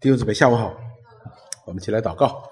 [0.00, 0.72] 弟兄姊妹，下午好，
[1.66, 2.48] 我们一起来祷告。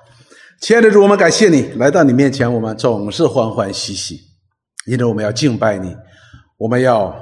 [0.61, 4.21] 亲爱的主，我们感谢你来到你面前，我们总是欢欢喜喜，
[4.85, 5.95] 因为我们要敬拜你，
[6.57, 7.15] 我们要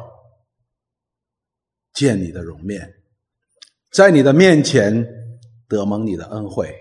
[1.93, 2.91] 见你的容面，
[3.93, 5.07] 在你的面前
[5.69, 6.75] 得蒙你的恩惠，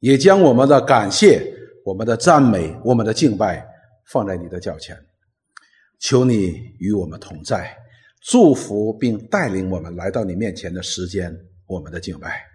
[0.00, 1.40] 也将我们的感谢、
[1.84, 3.64] 我们的赞美、我们的敬拜
[4.10, 4.98] 放在你的脚前。
[6.00, 7.72] 求你与我们同在，
[8.20, 11.32] 祝福并带领我们来到你面前的时间，
[11.66, 12.49] 我们的敬拜。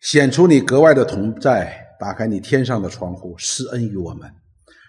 [0.00, 4.30] 显出你格外的同在，打开你天上的窗户，施恩于我们，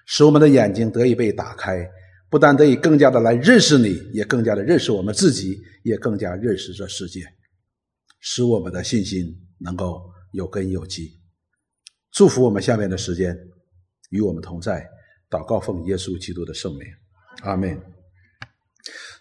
[0.06, 1.90] 使我们的眼睛得以被打开，
[2.30, 7.22] 不但得以更加的来认识你，也更加的认识我们自己，也更加认识这世界，
[8.20, 10.02] 使我们的信心能够
[10.32, 11.12] 有根有基。
[12.12, 13.36] 祝福我们下面的时间
[14.12, 14.88] 与我们同在，
[15.30, 16.82] 祷告奉耶稣基督的圣名，
[17.42, 17.99] 阿门。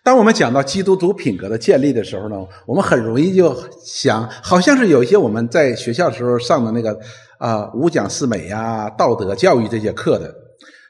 [0.03, 2.37] 当我们讲到基督徒品格的建立的时候呢，
[2.67, 3.55] 我们很容易就
[3.85, 6.99] 想，好像是有一些我们在学校时候上的那个
[7.39, 10.35] 啊五讲四美呀、道德教育这些课的。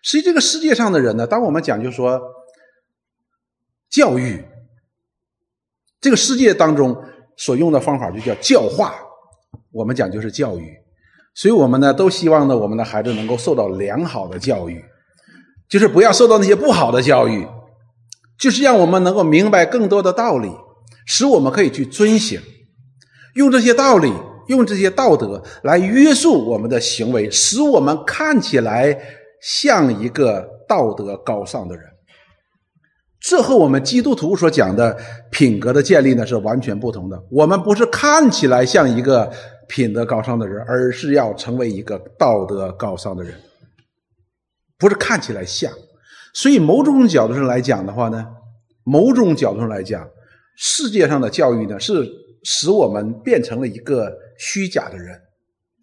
[0.03, 2.21] 实际这个世界上的人呢，当我们讲就说
[3.91, 4.45] 教育，
[6.01, 6.97] 这个世界当中
[7.37, 8.95] 所用的方法就叫教化，
[9.73, 10.77] 我们讲就是教育。
[11.35, 14.85] 所以我们呢都希望呢我们的孩子能够受到良好的教育，
[15.69, 17.45] 就是不要受到那些不好的教育。
[18.39, 20.49] 就是让我们能够明白更多的道理，
[21.07, 22.41] 使我们可以去遵行，
[23.35, 24.13] 用这些道理，
[24.47, 28.97] 用这些道德来约束我们的行为，使我们看起来
[29.43, 31.85] 像一个道德高尚的人。
[33.21, 34.97] 这和我们基督徒所讲的
[35.33, 37.21] 品格的建立呢是完全不同的。
[37.33, 39.29] 我们不是看起来像一个
[39.67, 43.35] 品德高尚的人，而是要成为一个道德高尚的人，
[44.79, 45.73] 不是看起来像。
[46.41, 48.25] 所以，某种角度上来讲的话呢，
[48.85, 50.09] 某种角度上来讲，
[50.57, 52.09] 世界上的教育呢，是
[52.45, 55.21] 使我们变成了一个虚假的人。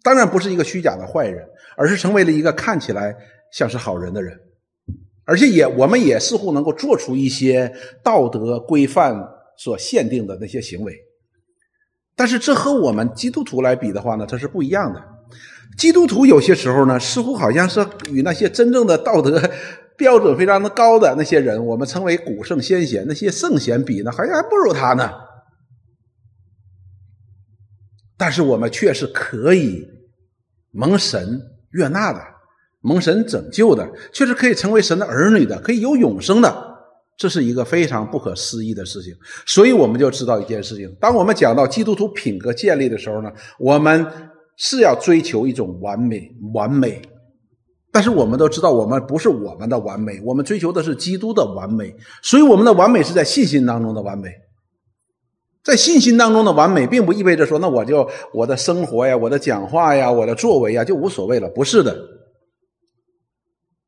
[0.02, 1.46] 当然，不是一个虚假的坏人，
[1.76, 3.14] 而是成为了一个看起来
[3.52, 4.34] 像是好人的人。
[5.26, 7.70] 而且，也我们也似乎能够做出一些
[8.02, 9.14] 道德规范
[9.58, 10.96] 所限定的那些行为。
[12.14, 15.04] 但是，这和我们基督徒来比的话呢，它是不一样的。
[15.76, 19.50] 基督徒有些时候呢，似乎好像是与那些真正的道德。
[19.96, 25.10] 标准非常的高的那些人，我们称为古圣先贤，那些圣贤比呢，好像还不如他呢。
[28.18, 29.86] 但是我们却是可以
[30.72, 31.40] 蒙神
[31.70, 32.20] 悦纳的，
[32.80, 36.64] 蒙神拯救的，却是可以成为神的儿女的，可以有永生的。
[37.18, 39.14] 这是一个非常不可思议的事情。
[39.46, 44.06] 所以我们就知道一件事情：当我们讲到基督徒品格建立的时候呢，我们
[44.56, 47.00] 是要追求一种完美，完美。
[47.96, 51.96] 但是我们都知道，我们不是我们的完美，我们追求的是基督的完美。
[52.22, 54.30] 所以，我们的完美是在信心当中的完美。
[55.64, 61.96] 在信心当中的完美，并不意味着说，那我就我的生活呀、我的讲话呀、我的作为呀就无所谓了，不是的。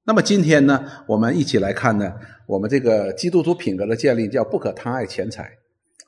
[0.06, 2.10] 那么今天呢，我们一起来看呢，
[2.46, 5.50] 我们这个基督徒品格的建立叫不可贪爱钱财。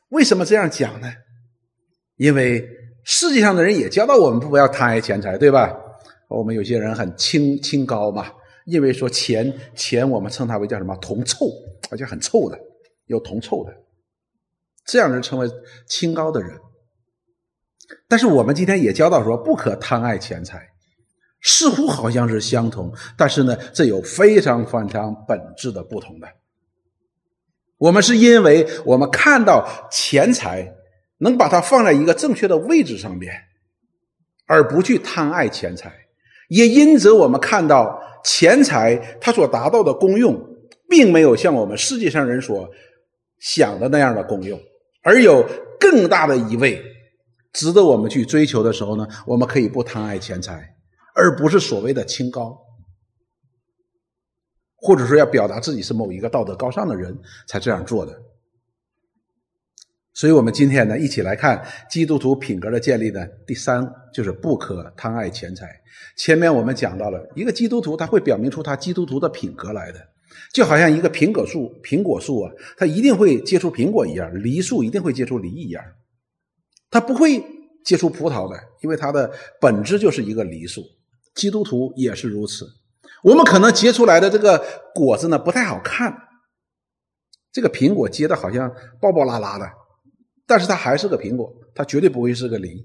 [0.08, 1.12] 为什么这样讲呢？
[2.16, 2.66] 因为
[3.04, 5.76] 世界上的人也教导我们不要贪爱钱财，对吧？
[6.38, 8.32] 我们有些人很清清高嘛，
[8.64, 11.46] 因为说钱钱，我们称它为叫什么铜臭，
[11.90, 12.56] 而且很臭的，
[13.06, 13.74] 有铜臭的，
[14.86, 15.50] 这样人称为
[15.88, 16.56] 清高的人。
[18.08, 20.68] 但是我们今天也教导说，不可贪爱钱财，
[21.42, 26.28] 似乎好像是相同，但是呢，这有非常非常本质的不同的。
[27.78, 30.76] 我们是因为我们看到钱财
[31.18, 33.34] 能把它放在一个正确的位置上面，
[34.46, 35.99] 而不去贪爱钱财。
[36.50, 40.38] 也因此，我们看到钱财它所达到的功用，
[40.88, 42.68] 并没有像我们世界上人所
[43.38, 44.60] 想的那样的功用，
[45.02, 45.46] 而有
[45.78, 46.82] 更大的一位
[47.52, 50.74] 值得我们去追求的时候呢，我们可以不贪爱钱财，
[51.14, 52.58] 而不是所谓的清高，
[54.76, 58.12] 或者说要表达自己是某一个道德高尚的人才这样做的。
[60.12, 63.24] 所以，我们今天呢，一起来看基督徒品格的建立呢。
[63.46, 65.68] 第三就是不可贪爱钱财。
[66.16, 70.00] 前面我们讲到了一个基督徒，他会表明出他基督徒的品格来的，
[70.52, 75.82] 就好像一个苹果树，苹果树啊，它一定会结出苹果一样；梨树一定会结出梨一样，
[76.90, 77.42] 它不会
[77.84, 79.30] 结出葡萄的，因为它的
[79.60, 80.82] 本质就是一个梨树。
[81.34, 82.66] 基督徒也是如此，
[83.22, 84.62] 我们可能结出来的这个
[84.92, 86.14] 果子呢不太好看，
[87.52, 88.70] 这个苹果结的好像
[89.00, 89.79] 爆爆拉拉的。
[90.50, 92.82] 但是它还是个苹果，它绝对不会是个梨，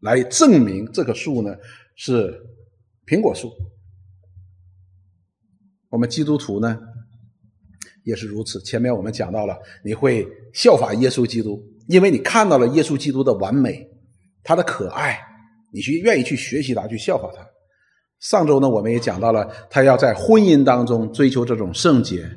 [0.00, 1.56] 来证明这棵树呢
[1.94, 2.38] 是
[3.06, 3.50] 苹果树。
[5.88, 6.78] 我们基督徒呢
[8.04, 8.60] 也是如此。
[8.60, 11.58] 前面我们讲到了，你会效法耶稣基督，
[11.88, 13.88] 因为你看到了耶稣基督的完美，
[14.42, 15.18] 他的可爱，
[15.72, 17.42] 你去愿意去学习他，去效法他。
[18.20, 22.28] 上周呢，我们也讲到了，他要在婚姻当中追求这种圣洁。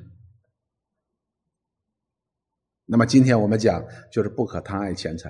[2.91, 5.29] 那么今天我们讲就是不可贪爱钱财，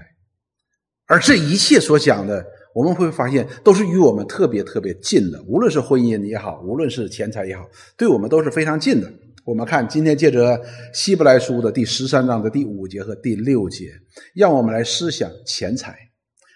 [1.08, 7.68] 而这一切所讲的，我们会发现都是与我们特别特别近的，无论是婚姻也好，无论是钱财也好，
[7.98, 9.12] 对我们都是非常近的。
[9.44, 10.58] 我们看今天借着
[10.94, 13.92] 希伯来书的第十三章的第五节和第六节，
[14.34, 15.98] 让我们来思想钱财。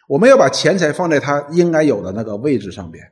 [0.08, 3.04] 我们要把钱财放在它应该有的那个位置上边，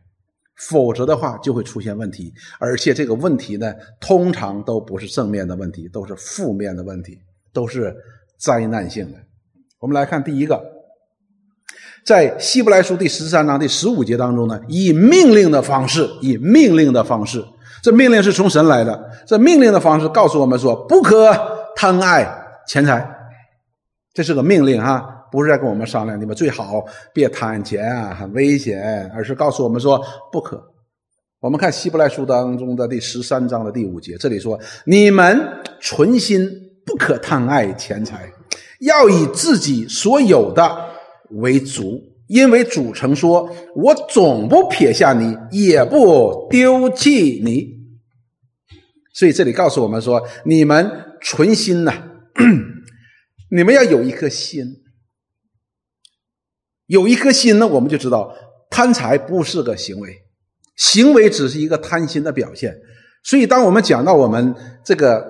[0.56, 7.20] 否则的话就会出现问题，而且这个问题呢，通常都不是正面的问题，都是负面的问题。
[7.53, 7.95] 都是
[8.39, 9.18] 灾难性的。
[9.80, 10.62] 我们来看第一个，
[12.06, 17.44] 在希伯来书第十三章第十五节当中呢，以命令的方式，以命令的方式，
[17.83, 19.09] 这命令是从神来的。
[19.25, 21.31] 这命令的方式告诉我们说，不可
[21.75, 22.27] 贪爱
[22.68, 23.07] 钱财，
[24.13, 25.00] 这是个命令哈，
[25.31, 30.00] 不是在跟我们商量，你们最好别贪钱啊，很危险，而是告诉我们说
[30.31, 30.63] 不可。
[31.39, 35.39] 我们看希伯来书当中的第十三章的第五节，这里说，你们
[35.80, 36.70] 存心。
[36.86, 38.31] 不可贪爱钱财，
[38.80, 40.89] 要以自己所有的
[41.30, 47.80] 为主，因为主曾说：“我总不撇下你，也不丢弃你。”
[49.13, 50.89] 所以这里告诉我们说：“你们
[51.22, 51.94] 存心呐，
[53.51, 54.81] 你们要有一颗心，
[56.88, 58.33] 有一颗心呢，我们就知道
[58.69, 60.24] 贪财不是个行为，
[60.75, 62.75] 行为只是一个贪心的表现。
[63.24, 65.30] 所以，当我们讲到我们这个。”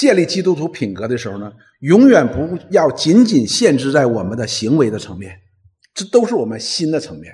[0.00, 5.38] 建立基督徒品格的时候呢，永远不要仅仅限制在我们的行为的层面，
[5.92, 7.30] 这都是我们心的层面。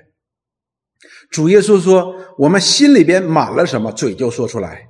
[1.30, 4.88] 主耶稣说：“我们心里边满了什么，嘴就说出来。”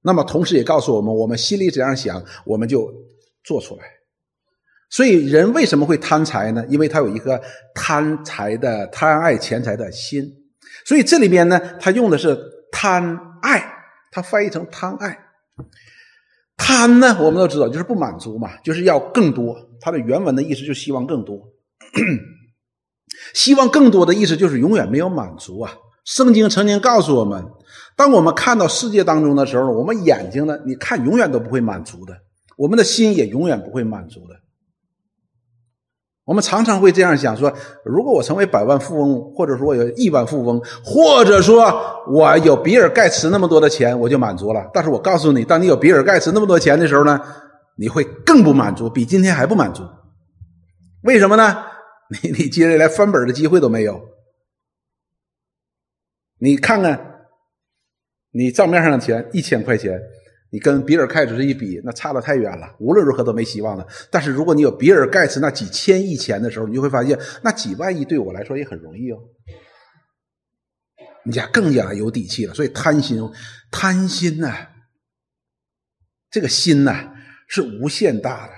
[0.00, 2.90] 那么，同时也告诉我们，我们心里怎样想，我们就
[3.44, 3.82] 做出来。
[4.88, 6.64] 所以，人为什么会贪财呢？
[6.70, 7.38] 因为他有一颗
[7.74, 10.24] 贪财的、贪爱钱财的心。
[10.86, 12.34] 所以，这里边呢，他用的是
[12.72, 13.62] 贪爱，
[14.10, 15.18] 他翻译成贪爱。
[16.56, 19.56] 贪呢，我们都知道就是不满足嘛，就是要更多。
[19.80, 21.38] 它的原文的意思就希望更多，
[23.34, 25.74] 希望更多的意思就是永远没有满足啊。
[26.04, 27.44] 圣经曾经告诉我们，
[27.96, 32.14] 当我们看到世界当中的时候，我们眼睛呢，你看永远都不会满足的，
[32.56, 34.34] 我们的心也永远不会满足的。
[36.24, 37.52] 我们常常会这样想：说，
[37.84, 41.70] 如果我成为百万富翁，或者说我有亿万富翁，或者说
[42.08, 44.70] 我有比尔盖茨那么多的钱，我就满足了。
[44.72, 47.20] 但是我告诉你，当你有比尔盖茨那么多钱的时候呢，
[47.76, 49.82] 你会更不满足，比今天还不满足。
[51.02, 51.62] 为什么呢？
[52.22, 54.00] 你你今天连翻本的机会都没有。
[56.38, 57.26] 你看看，
[58.32, 60.00] 你账面上的钱一千块钱。
[60.54, 63.84] 你跟比尔盖茨一比，那差得太远了，无论如何都没希望了。
[64.08, 69.18] 但是如果你有比尔盖茨那几千亿钱的时候，你就会发现，那几万亿对我来说也很容易哦。
[71.24, 72.54] 你家更加有底气了。
[72.54, 73.18] 所以贪心，
[73.72, 74.68] 贪心呐，
[76.30, 77.12] 这个心呐
[77.48, 78.52] 是无限大的。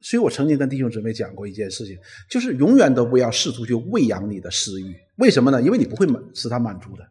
[0.00, 1.98] 所以我曾经跟弟兄姊妹讲过一件事情，
[2.30, 4.96] 就是永远都不要试图去喂养你的私欲。
[5.18, 5.60] 为什么呢？
[5.60, 7.04] 因为你不会满使他满足的，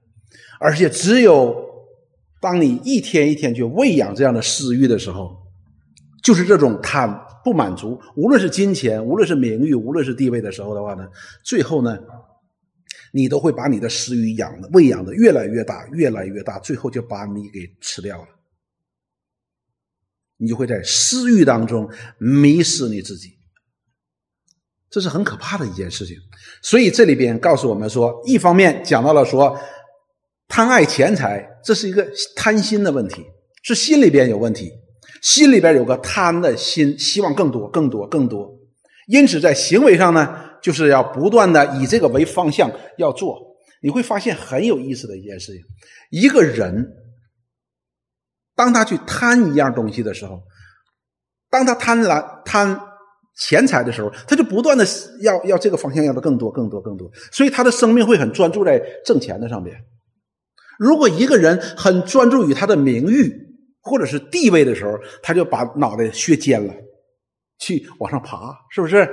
[0.60, 1.70] 而且只有。
[2.42, 5.38] 当你一天一天去喂养这样的私欲的时候，
[6.24, 7.08] 就是这种贪
[7.46, 11.08] 不满足，无论是金钱，无论是名誉，无论是地位的时候的话呢，
[11.46, 11.96] 最后呢，
[13.14, 18.28] 你都会把你的私欲养的喂养的越来越大，越来越大，最后就把你给吃掉了。
[20.38, 23.34] 你就会在私欲当中迷失你自己，
[24.90, 26.18] 这是很可怕的一件事情。
[26.64, 29.56] 所以这里边告诉我们说，一方面讲到了说。
[30.52, 32.06] 贪爱钱财，这是一个
[32.36, 33.26] 贪心的问题，
[33.64, 34.70] 是心里边有问题，
[35.22, 38.54] 心里边有个贪的心，希望更多、更多、更多。
[39.08, 43.40] 因此，在行为上呢，就是要不断的以这个为方向要做。
[43.82, 45.62] 你会发现很有意思的一件事情：
[46.10, 46.86] 一个人，
[48.54, 50.44] 当他去贪一样东西的时候，
[51.50, 52.78] 当他贪婪贪
[53.38, 54.86] 钱财的时候，他就不断的
[55.22, 59.74] 要要这个方向要的更多、更多、更多，所以他的生命会很专注在挣钱的上边。
[60.80, 63.34] 如果一个人很专注于他的名誉
[63.82, 66.74] 或者是地位的时候，他就把脑袋削尖了，
[67.60, 69.08] 去往上爬，是不是？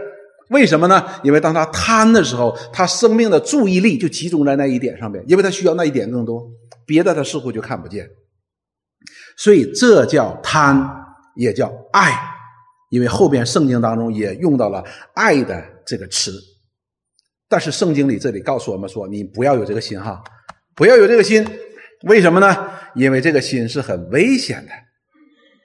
[0.51, 1.05] 为什么呢？
[1.23, 6.43] 因为当他贪的时候，他生命的注意力就集中在那一点上面，因为他需要那一点更多，
[6.87, 8.09] 别的他似乎就看不见。
[9.37, 10.83] 所以这叫贪，
[11.37, 12.19] 也叫爱，
[12.91, 14.83] 因为后边圣经当中也用到了
[15.15, 16.33] 爱的这个词。
[17.47, 20.23] 但是圣经里这里告诉我们说，你不要有这个心哈。
[20.79, 21.45] 不要有这个心，
[22.05, 22.71] 为什么呢？
[22.95, 24.71] 因为这个心是很危险的。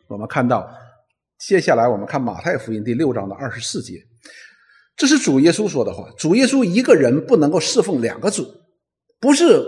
[0.08, 0.68] 我们看到，
[1.38, 3.94] 接下来我们看马太福音第六章的二十四节，
[4.98, 6.10] 这是主耶稣说的话。
[6.18, 8.44] 主耶稣一个人不能够侍奉两个主，
[9.20, 9.64] 不是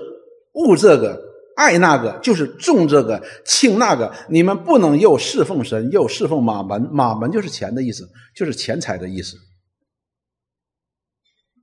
[0.53, 1.21] 悟这个
[1.55, 4.11] 爱那个，就是重这个轻那个。
[4.27, 9.37] 你们不能又侍奉神又侍奉马门，马门就是钱的意思，就是钱财的意思。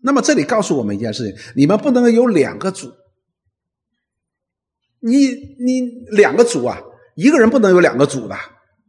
[0.04, 2.92] 那么这里告诉我们一件事情：你们不能有两个主。
[5.02, 5.26] 你
[5.58, 5.80] 你
[6.12, 6.80] 两个主啊，
[7.16, 8.36] 一个人不能有两个主的。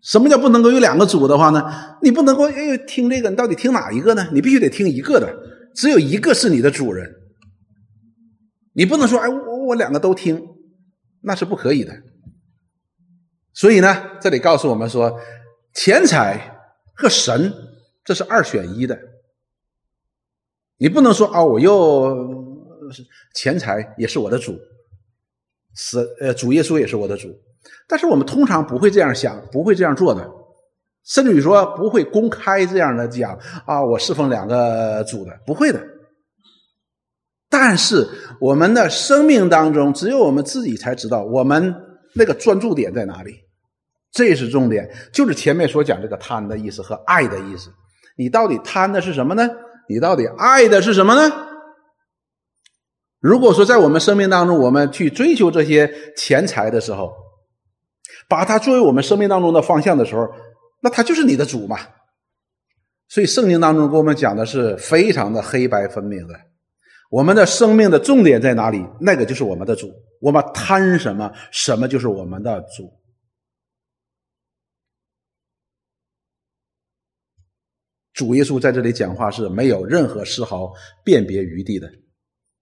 [0.02, 1.64] 什么叫不能够有两个主的话呢？
[2.02, 4.28] 你不能够哎听这个，你到底听哪一个呢？
[4.34, 5.34] 你必须得听一个的，
[5.74, 7.10] 只有一个是你的主人。
[8.74, 10.46] 你不能说哎我我两个都听，
[11.22, 11.94] 那是不可以的。
[13.54, 15.18] 所以呢，这里告诉我们说，
[15.74, 16.60] 钱财
[16.94, 17.54] 和神
[18.04, 19.00] 这是二选一的。
[20.78, 22.14] 你不能说啊，我又
[23.34, 24.60] 钱财也是我的主，
[25.76, 27.30] 是呃主耶稣也是我的主。
[27.88, 30.30] 但是我们通常不会这样想，不会这样做的，
[31.06, 35.82] 甚至于说不会公开这样的讲啊，我侍奉两个主的，不会的。
[37.50, 38.08] 但是
[38.40, 41.74] 我们的生命当中，只有我们自己才知道我们
[42.16, 43.36] 那个专注点在哪里，
[44.12, 47.70] 这是重点，就是前面所讲这个贪的意思和爱的意思。
[48.18, 49.50] 你到底贪的是什么呢？
[49.88, 51.36] 你到底爱的是什么呢？
[53.24, 57.10] 如果说在我们生命当中，我们去追求这些钱财的时候，
[58.28, 60.28] 把它作为我们生命当中的方向的时候，
[60.82, 61.78] 那它就是你的主嘛。
[63.08, 66.34] 所以圣经当中跟我们讲的是非常的黑白分明的。
[67.10, 68.86] 我们的生命的重点在哪里？
[69.00, 69.90] 那个就是我们的主。
[70.20, 72.92] 我们贪什么，什么就是我们的主。
[78.12, 80.74] 主耶稣在这里讲话是没有任何丝毫
[81.06, 81.90] 辨别余地的。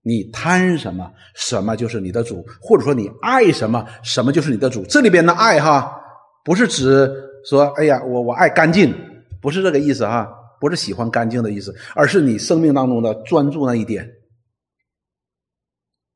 [0.03, 4.83] 你贪什么，什么就是你的主；或者说你爱什么，什么就是你的主。
[4.85, 5.95] 这里边的爱哈，
[6.43, 7.07] 不是指
[7.45, 8.93] 说，哎呀，我我爱干净，
[9.41, 10.27] 不是这个意思哈，
[10.59, 14.09] 不是喜欢干净的意思，而是你生命当中的专注那一点。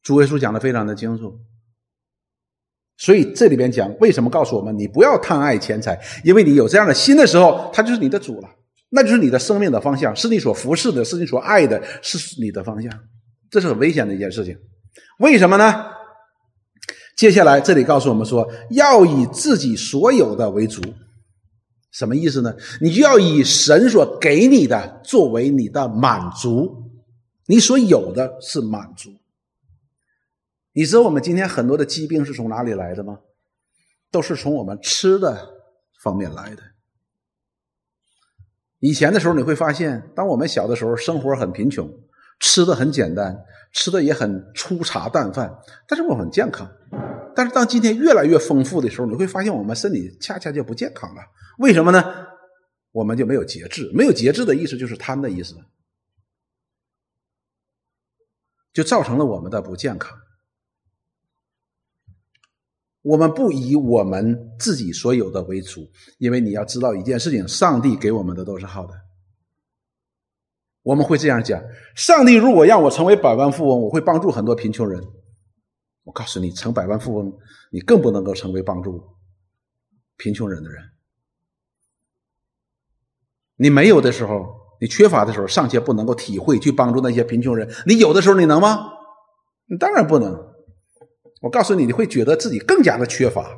[0.01, 1.39] 主耶稣讲的非常的清楚，
[2.97, 8.49] 所以这里边讲为什么告诉我们你不要贪爱钱财，因为你有这样的心的时候，他就是你的主了，
[8.89, 12.91] 那就是你的生命的方向，是你所服侍的，是你所爱的，是你的方向。
[13.55, 14.59] 这是很危险的一件事情，
[15.17, 15.85] 为什么呢？
[17.15, 20.81] 接下来这里告诉我们说，要以自己所有的为主，
[21.89, 22.53] 什么意思呢？
[22.81, 26.91] 你就要以神所给你的作为你的满足，
[27.45, 29.09] 你所有的是满足。
[30.73, 33.19] 你知道我们今天很多的疾病是从哪里来的吗？
[34.11, 35.47] 都是从我们吃的
[36.03, 36.61] 方面来的。
[38.79, 41.89] 以前的时候你会发现，当我们小的时候，生活很贫穷。
[42.39, 43.37] 吃的很简单，
[43.73, 45.53] 吃的也很粗茶淡饭，
[45.87, 46.69] 但是我很健康。
[47.35, 51.21] 但是当今天越来越丰富的时候，你会发现我们身体恰恰就不健康了。
[51.57, 52.03] 为什么呢？
[52.91, 55.55] 我们就没有节制，没有节制的意思就是贪的意思，
[58.71, 60.17] 就造成了我们的不健康。
[63.01, 68.93] 我们不以我们自己所有的为主，因为你要知道一件事情：上帝给我们的都是好的。
[70.85, 71.59] 我们会这样讲：
[71.95, 75.01] 上帝如果让我成为百万富翁，我会帮助很多贫穷人。
[76.03, 77.33] 我告诉你，成百万富翁，
[77.71, 79.03] 你更不能够成为帮助
[80.15, 80.83] 贫穷人的人。
[83.55, 84.45] 你没有的时候，
[84.79, 87.67] 你缺乏的时候，尚且不能够体会去帮助那些贫穷人。
[87.87, 88.91] 你有的时候，你能吗？
[89.65, 90.53] 你当然不能。
[91.41, 93.57] 我告诉你，你会觉得自己更加的缺乏，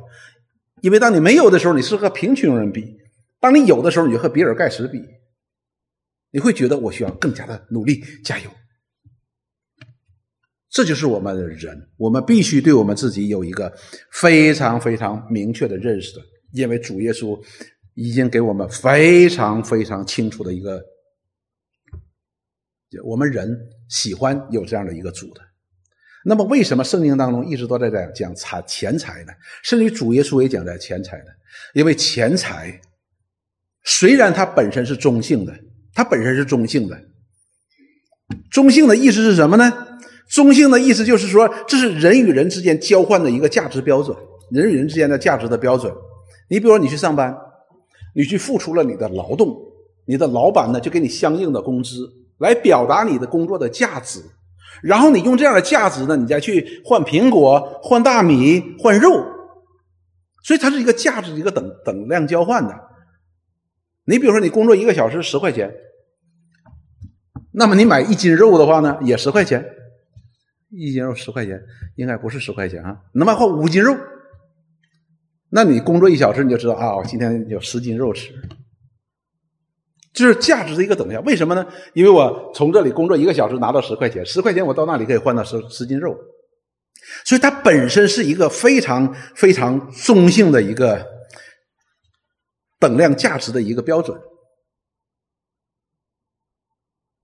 [0.80, 2.96] 因为当你没有的时候，你是和贫穷人比；
[3.38, 5.17] 当你有的时候，你就和比尔盖茨比。
[6.30, 8.50] 你会觉得我需要更加的努力加油，
[10.68, 13.72] 这就是我们的人，我们必须对我们自己有一个
[14.12, 17.42] 非常非常明确的认识的，因为主耶稣
[17.94, 20.84] 已经给我们非常非常清楚的一个，
[23.04, 23.58] 我们人
[23.88, 25.40] 喜欢有这样的一个主的。
[26.26, 29.32] 那么，为什么圣经当中一直都在讲讲财钱财呢？
[29.62, 31.32] 甚至于主耶稣也讲在钱财呢？
[31.72, 32.78] 因为钱财
[33.84, 35.58] 虽然它本身是中性的。
[35.98, 36.96] 它本身是中性的，
[38.52, 39.98] 中性的意思是什么呢？
[40.30, 44.16] 中性的意思就是说，这是人与人之间交换的一个价值标准，
[44.52, 45.92] 人与人之间的价值的标准。
[46.48, 47.36] 你比如说，你去上班，
[48.14, 49.52] 你去付出了你的劳动，
[50.06, 54.20] 你的老板呢就给你相应的工资，来表达你的工作的价值。
[54.80, 59.10] 然后你用这样的价值呢，你再去换苹果、换大米、换肉，
[60.44, 62.72] 所以它是一个价值一个等等量交换的。
[64.04, 65.68] 你比如说，你工作一个小时十块钱。
[67.52, 69.64] 那么你买一斤肉的话呢，也十块钱，
[70.70, 71.60] 一斤肉十块钱，
[71.96, 72.96] 应该不是十块钱啊。
[73.14, 73.96] 能买换五斤肉，
[75.50, 78.32] 那你工作一小时你就知道啊，我今天有十斤肉吃。
[80.12, 81.20] 这是价值的一个等价。
[81.20, 81.66] 为什么呢？
[81.94, 86.16] 因为我从这里工作一个小时拿到十块钱，十块钱我到那里可以换到十十斤肉，
[87.24, 91.06] 所以它本身是一个非常非常中性的一个
[92.80, 94.18] 等量价值的一个标准。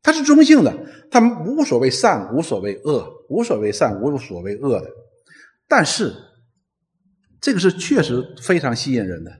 [0.05, 0.71] 它是中性的，
[1.11, 4.89] 它无所谓善，无所谓恶，无所谓善，无所谓恶的。
[5.67, 6.15] 但是，
[7.41, 9.33] 这个是确实非常吸引人的，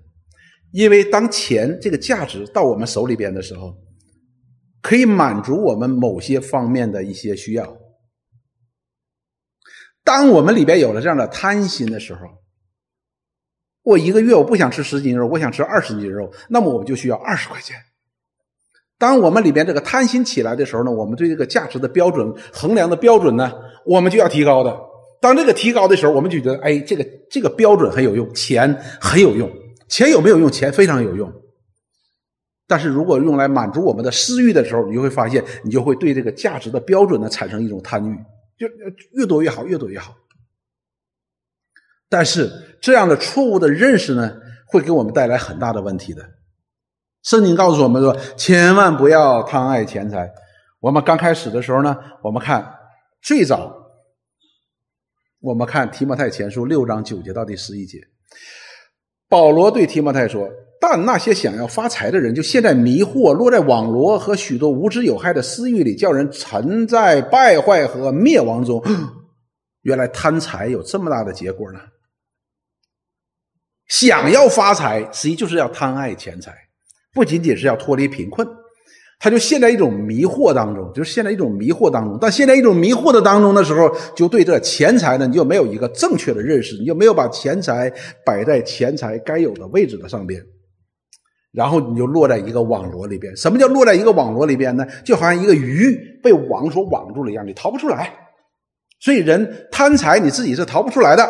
[0.73, 3.77] 因为当钱这个价值到我们手里边的时候，
[4.81, 7.77] 可以满足我们某些方面的一些需要。
[10.03, 12.21] 当我们里边有了这样的贪心的时候，
[13.83, 17.77] 我一个月我不想吃十斤肉，我想吃二十斤肉，那么我们就需要二十块钱。
[19.05, 23.53] 当我们里边这个贪心起来的时候呢，我们对这个价值的标准衡量的标准呢，
[23.85, 24.75] 我们就要提高的。
[25.21, 29.53] 当这个提高的时候，我们就觉得，哎，这个这个标准很有用，钱很有用。
[29.89, 30.51] 钱有没有用？
[30.51, 31.31] 钱非常有用。
[32.67, 38.17] 但是如果用来满足我们的私欲的时候，你就会发现，你就会对这个价值的标准呢产生一种贪欲，
[38.59, 38.67] 就
[39.13, 40.15] 越多越好，越多越好。
[42.09, 44.35] 但是这样的错误的认识呢，
[44.67, 46.27] 会给我们带来很大的问题的。
[47.25, 50.31] 圣经告诉我们说，千万不要贪爱钱财。
[50.79, 52.79] 我们刚开始的时候呢，我们看
[53.23, 53.75] 最早，
[55.41, 57.99] 我们看提摩太前书六章九节到第十一节，
[59.27, 60.47] 保罗对提摩太说
[60.79, 68.85] ：“但那些想要发财的人，就陷在迷惑、落在网罗和许多无知有害的私欲里，叫人沉在败坏和灭亡中。
[69.81, 71.81] 原来贪财有这么大的结果呢！
[73.89, 76.55] 想要发财，实际就是要贪爱钱财。”
[77.15, 78.47] 不仅仅是要脱离贫困，
[79.21, 82.19] 他就陷在一种迷惑当中，就是陷在一种迷惑当中。
[82.21, 87.91] 但陷在一种迷惑的当中的时候，就对这钱财呢，你就没有一个正确的认识，你就没有把钱财
[88.27, 90.43] 摆在钱财该有的位置的上边，
[91.53, 93.35] 然后你就落在一个网罗里边。
[93.37, 94.85] 什么叫落在一个网罗里边呢？
[95.05, 98.13] 就好像一个鱼被网所网住了一样，你逃不出来。
[99.01, 101.25] 所以人贪财，你自己是逃不出来的，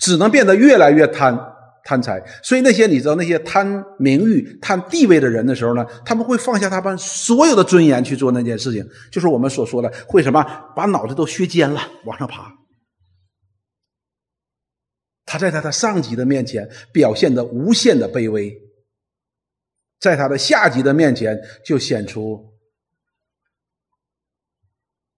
[0.00, 1.38] 只能变得越来越贪。
[1.84, 3.66] 贪财，所以那些你知道那些贪
[3.98, 10.42] 名誉、贪地位的人的时候呢，他们会放下他们所有的尊严去做那件事情，就是我们所说的会什么
[10.74, 12.50] 把脑子都削尖了往上爬。
[15.26, 18.58] 他在他的上级的面前表现的无限的卑微，
[20.00, 22.50] 在他的下级的面前就显出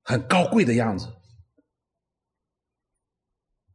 [0.03, 1.07] 很高贵的样子。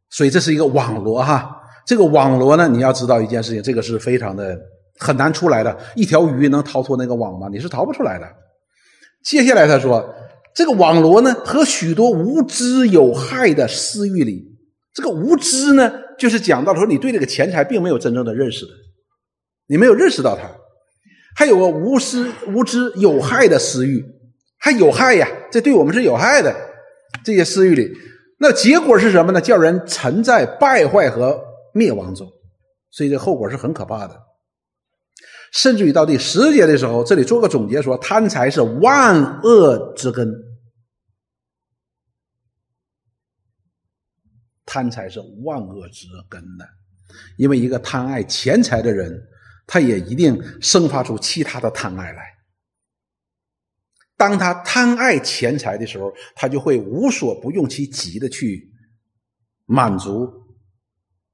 [0.10, 1.60] 所以这是一个网罗哈。
[1.86, 4.58] 这个网罗呢，你要知道一件事情，这个是非常的
[5.00, 5.76] 很难出来的。
[5.96, 7.48] 一条鱼能逃脱那个网吗？
[7.52, 8.26] 你是逃不出来的。
[9.24, 10.14] 接下来他说，
[10.54, 14.44] 这个网罗呢，和许多无知有害的私欲里，
[14.94, 18.72] 这个无知呢，就是讲到说你对这个钱财并没有真正的认识的，
[19.68, 20.50] 你没有认识到它，
[21.36, 24.04] 还有个无私无知有害的私欲，
[24.60, 26.56] 还有害呀，这对我们是有害的。
[27.24, 27.92] 这些私欲里，
[28.40, 29.42] 那结果是什么呢？
[29.42, 31.51] 叫人沉在败坏和。
[31.74, 32.32] 灭亡中，
[32.90, 34.22] 所以这后果是很可怕的。
[35.52, 40.34] 甚至于到第十节的时候，这里做个总结说，贪财是万恶之根。
[44.66, 46.66] 贪财是万恶之根的，
[47.36, 49.22] 因为一个贪爱钱财的人，
[49.68, 52.24] 他也一定生发出其他的贪爱来。
[54.16, 58.72] 当他贪爱钱财的时候，他就会无所不用其极的去
[59.66, 60.41] 满足。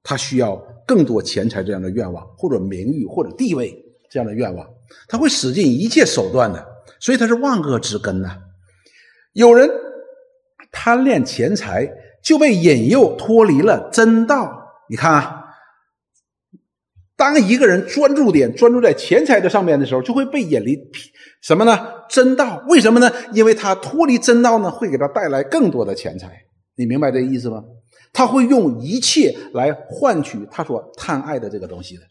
[0.08, 3.78] 他需要更多钱财这样的愿望，或者名誉，或者地位
[4.10, 4.66] 这样的愿望，
[5.06, 6.66] 他会使尽一切手段的，
[6.98, 8.38] 所以他是万恶之根呐。
[9.34, 9.68] 有人
[10.72, 11.86] 贪恋钱财，
[12.22, 14.50] 就被引诱脱离了真道。
[14.88, 15.44] 你看啊，
[17.14, 20.74] 当一个人专注点专注在钱财的上面的时候，就会被引离
[21.42, 21.86] 什么呢？
[22.08, 22.64] 真道？
[22.66, 23.12] 为什么呢？
[23.34, 26.30] 因为他脱离真道呢，会给他带来更多的钱财。
[26.76, 27.62] 你明白这意思吗？
[28.12, 32.02] 他会用一切来换取他所贪爱的这个东西的，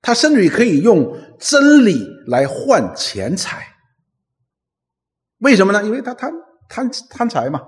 [0.00, 3.66] 他甚至于可以用真理来换钱财。
[5.38, 5.84] 为什么呢？
[5.84, 6.32] 因为他贪
[6.68, 7.60] 贪贪财嘛。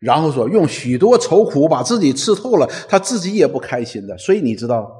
[0.00, 4.18] 然后说用许多愁苦把自己吃透了，他自己也不开心的。
[4.18, 4.90] 所以你知道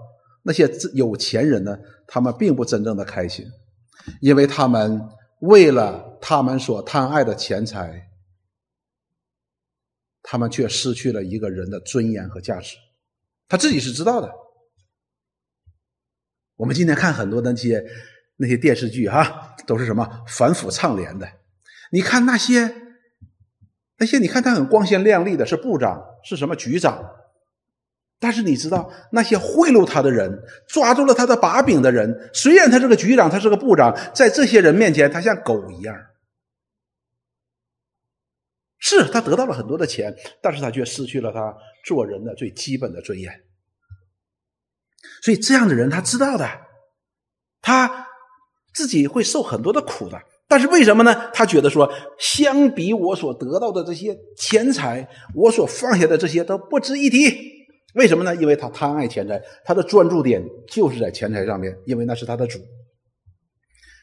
[0.43, 3.45] 那些有钱人呢，他们并不真正的开心，
[4.21, 5.01] 因为他们
[5.41, 8.09] 为了他们所贪爱的钱财。
[10.25, 12.77] 他们却失去了一个人的尊严和价值，
[13.47, 14.33] 他自己是知道的。
[16.57, 17.85] 我们今天看很多那些
[18.37, 21.29] 那些电视剧哈，都是什么反腐倡廉的。
[21.91, 22.75] 你看那些
[23.99, 27.05] 那些，你看他很光鲜亮丽的，是部长，是什么局长，
[28.19, 35.95] 但是你知道，那些贿赂他的人，抓住了他的把柄的人，虽然他是个局长，他是个部长，在这些人面前，他像狗一样。
[38.87, 43.33] 是他得到了很多的钱，但是他却失去了他做人的最基本的尊严。
[45.23, 46.47] 所以这样的人，他知道的，
[47.63, 48.07] 他
[48.75, 50.21] 自己会受很多的苦的。
[50.47, 51.31] 但是为什么呢？
[51.33, 57.35] 他觉得说，相比我所得到的这些钱财，我所放下的这些都不值一提。
[57.95, 58.37] 为什么呢？
[58.37, 62.59] 因为他贪爱钱财，他的专注点就是在钱财上面，因为那是他的主。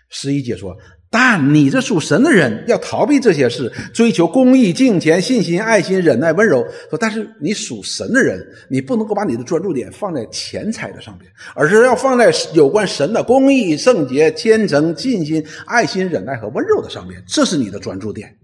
[0.09, 0.75] 十一姐说
[1.13, 6.65] ：“但你这属神的人要逃避这些事，追求公义、敬虔、信心、爱心、忍耐、温柔。
[6.89, 18.37] 说，但是你属神的人，你不能够把你的专注点放在钱财的上边，而是要放在有关神的公义、圣洁、虔诚、信心、爱心、忍耐和温柔的上面，这是你的专注点。”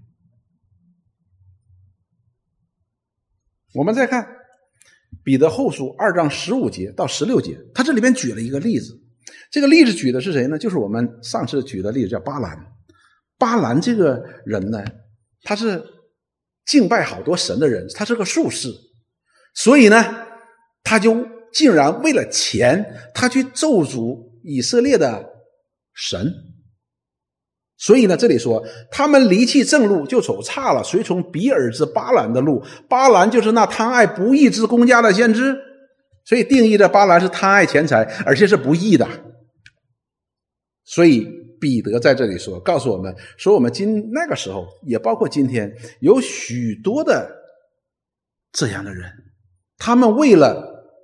[3.74, 4.28] 我们再看
[5.24, 9.07] 彼得后书二章十五节到十六节，他这里边举了一个例子。
[9.52, 10.58] 这个例子举的是谁呢？
[10.58, 12.58] 就是我们上次举的例子，叫巴兰。
[13.38, 14.84] 巴兰这个人呢，
[15.44, 15.84] 他是
[16.66, 18.70] 敬拜好多神的人，他是个术士，
[19.54, 20.04] 所以呢，
[20.84, 25.26] 他就竟然为了钱，他去咒诅以色列的
[25.94, 26.34] 神。
[27.78, 32.64] 所以呢，这里说他们离弃正路，就走差了，随从比尔之巴兰的路。
[32.90, 35.56] 巴兰就是那贪爱不义之公家的先知，
[36.26, 39.08] 所以定义的巴兰是贪爱钱财，而且是不义的。
[40.88, 41.28] 所以
[41.60, 45.70] 彼得在这里说，告诉我们说，我们今那个时候，也包括今天，
[46.00, 47.30] 有许多的
[48.54, 49.12] 这样的人，
[49.78, 50.96] 他们为了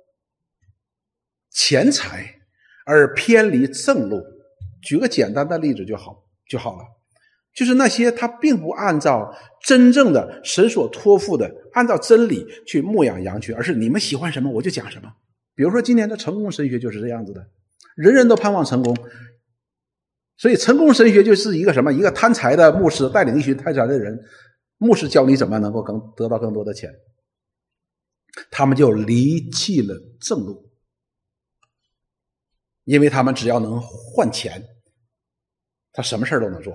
[1.50, 2.40] 钱财
[2.86, 4.22] 而偏离正路。
[4.82, 6.84] 举个简单的例子就好就好了，
[7.54, 15.12] 就是那些他并不按照真正的神所托付的，按照真理去牧养羊群，而是你们喜欢什么我就讲什么。
[15.54, 17.46] 比如说今年的成功神学就是这样子的，
[17.96, 18.96] 人人都盼望成功。
[20.36, 21.92] 所以，成功神学就是一个什么？
[21.92, 24.18] 一个贪财的牧师带领一群贪财的人，
[24.78, 26.90] 牧师教你怎么能够更得到更多的钱，
[28.50, 30.70] 他们就离弃了正路，
[32.82, 34.60] 因为他们只要能换钱，
[35.92, 36.74] 他什么事都能做，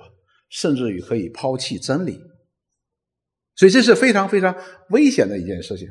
[0.50, 2.18] 甚至于可以抛弃真理。
[3.58, 4.56] 所以这是非常非常
[4.92, 5.86] 危险的一件事情。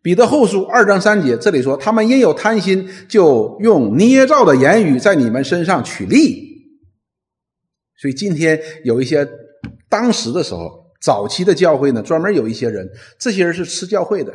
[0.00, 6.50] 彼得后书二章三节这里说：“他们因有贪心，就用捏造的言语在你们身上取利。”
[8.02, 9.24] 所以今天有一些
[9.88, 14.34] 当时的时候，早期的教会呢，专门有一些人，这些人是吃教会的。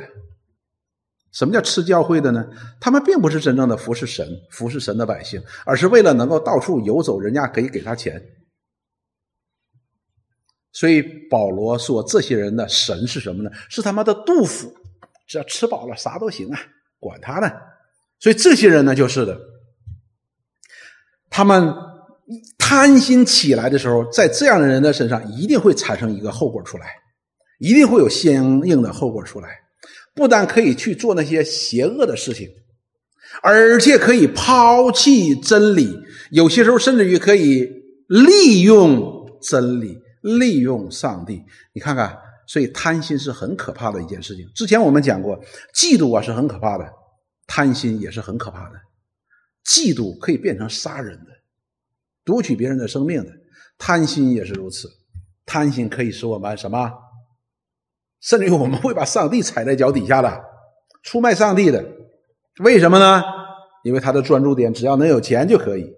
[1.33, 2.47] 什么叫吃教会的呢？
[2.79, 8.23] 他们并不是真正的服侍神、服侍神的百姓，而是为了能够到处游走，人家可以给他钱。
[10.71, 13.51] 所以保罗说，这些人的神是什么呢？
[13.69, 14.73] 是他妈的杜甫，
[15.27, 16.59] 只要吃饱了啥都行啊，
[17.01, 17.51] 管他呢。
[18.17, 19.37] 所以这些人呢，就是的，
[21.29, 21.85] 他们。
[22.57, 26.87] 贪心起来的时候，在这样的人的身上，一定会产生一个后果出来，
[27.59, 29.49] 一定会有相应的后果出来。
[30.13, 32.49] 不但可以去做那些邪恶的事情，
[33.41, 35.95] 而且可以抛弃真理，
[36.31, 37.69] 有些时候甚至于可以
[38.07, 41.41] 利用真理，利用上帝。
[41.71, 44.45] 你看看，所以贪心是很可怕的一件事情。
[44.55, 45.39] 之前我们讲过，
[45.73, 46.85] 嫉妒啊是很可怕的，
[47.45, 48.75] 贪心也是很可怕的。
[49.65, 51.36] 嫉妒可以变成杀人的。
[52.27, 53.31] 夺取别人的生命的
[53.77, 54.89] 贪心也是如此，
[55.45, 56.91] 贪心可以使我们什么？
[58.19, 60.41] 甚至于我们会把上帝踩在脚底下的，
[61.03, 61.85] 出卖上帝的，
[62.63, 63.23] 为什么呢？
[63.83, 65.89] 因为他的专注点只要能有钱就可以。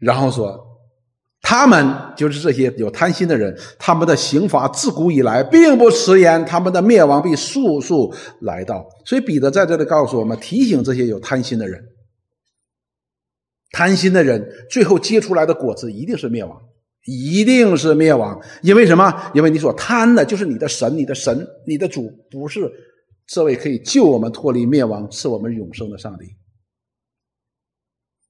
[0.00, 0.58] 然后说，
[1.42, 8.84] 他们就是这些有贪心的人，他们的刑罚自古以来并不迟延，他们的灭亡必速速来到。
[9.04, 11.80] 所以彼得在这里告诉我们，提醒这些有贪心的人。
[13.72, 16.60] 贪心的人，最后结出来的果子一定是灭亡，
[17.06, 18.38] 一定是灭亡。
[18.62, 19.32] 因为什么？
[19.34, 22.70] 因为你所贪的就是你的神，你的神，你的主，不是
[23.26, 26.26] 这位可以救我们脱离灭亡、赐我们永生的上帝。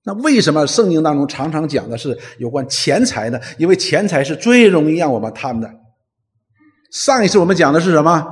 [0.05, 3.41] 那为什么圣经当中常常讲的是有关钱财呢？
[3.59, 5.69] 因为钱财是最容易让我们贪的。
[6.93, 8.25] 上一次我们讲的是什么？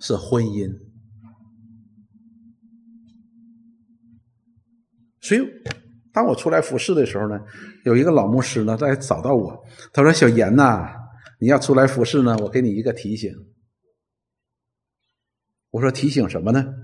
[0.00, 0.70] 是婚姻。
[5.20, 5.42] 所以。
[6.16, 7.38] 当我出来服侍的时候呢，
[7.84, 10.90] 有一个老牧师呢在找到我，他说：“小严呐，
[11.38, 13.30] 你要出来服侍呢，我给你一个提醒。”
[15.68, 16.74] 我说：“提醒什么呢？”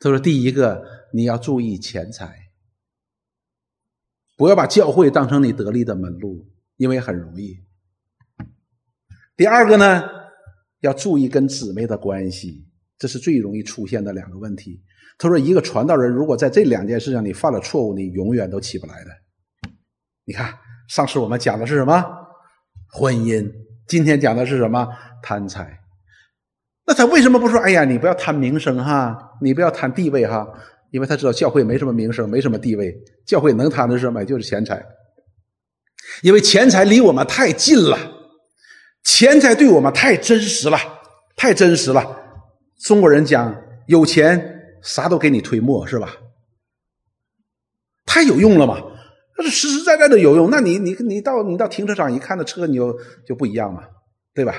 [0.00, 2.48] 他说：“第一个，你要注意钱财，
[4.38, 7.58] 不要把教会当成你得力的门路，因为很容易。
[9.36, 10.02] 第二个呢，
[10.80, 12.67] 要注意跟姊妹的关系，
[12.98, 14.82] 这是最容易出现的两个问题。
[15.18, 19.10] 他说，一个传道人如果在这两件事上你犯了错误，你永远都起不来的。
[20.24, 20.54] 你看，
[20.88, 22.04] 上次我们讲的是什么？
[22.92, 23.50] 婚姻。
[23.86, 24.88] 今天讲的是什么？
[25.22, 25.80] 贪财。
[26.86, 27.58] 那他为什么不说？
[27.58, 30.46] 哎呀，你不要贪名声哈，你不要贪地位哈，
[30.90, 32.94] 因为他知道教会没什么名声，没什么地位，
[33.26, 34.24] 教会能贪的是什么？
[34.24, 34.84] 就是钱财。
[36.22, 37.98] 因为钱财离我们太近了，
[39.04, 40.78] 钱财对我们太真实了，
[41.36, 42.17] 太真实了。
[42.78, 46.16] 中国人讲有钱啥都给你推磨，是吧？
[48.06, 48.80] 太有用了嘛。
[49.36, 53.84] 那是实实在在的有用，那你你你到你到停车场一看那车，你就就不一样嘛，
[54.34, 54.54] 对吧？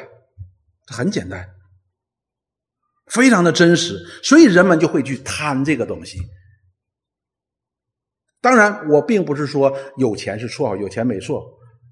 [0.87, 1.49] 很简单，
[3.07, 6.19] 非常的真实，所以人们就会去贪这个东西。
[8.39, 11.45] 当然，我并不是说有钱是错，有钱没错，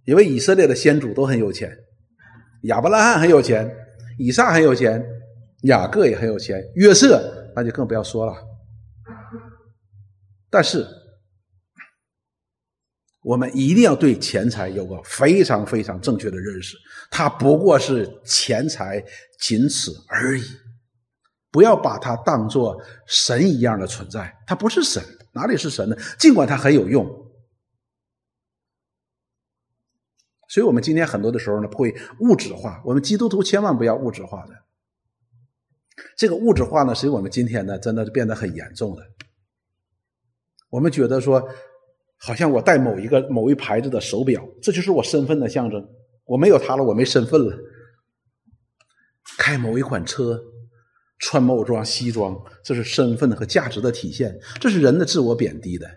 [0.05, 1.77] 因为以色列的先祖都很有钱，
[2.63, 3.69] 亚伯拉罕很有钱，
[4.17, 5.05] 以撒很有钱，
[5.63, 8.33] 雅各也很有钱，约瑟那就更不要说了。
[10.49, 10.85] 但是。
[13.23, 16.77] 我们一定要对钱财有个非常非常正确的认识，
[17.11, 19.03] 它不过是钱财，
[19.41, 20.43] 仅此而已。
[21.51, 25.97] 不要把它当做神一样的存在，它不是神，哪里是神呢？
[26.17, 27.05] 尽管它很有用，
[30.47, 32.81] 所以我们今天很多的时候呢，会物质化。
[32.85, 34.53] 我们基督徒千万不要物质化的。
[36.15, 39.03] 这个物质化呢，使我们今天呢，真的是变得很严重的。
[40.69, 41.47] 我们觉得说。
[42.19, 45.87] 好像我戴某一个某一牌子的手表，这就是我身份的象征。
[46.25, 47.55] 我没有它了，我没身份了。
[49.37, 50.41] 开某一款车，
[51.19, 54.35] 穿某装西装，这是身份和价值的体现。
[54.59, 55.87] 这是人的自我贬低的，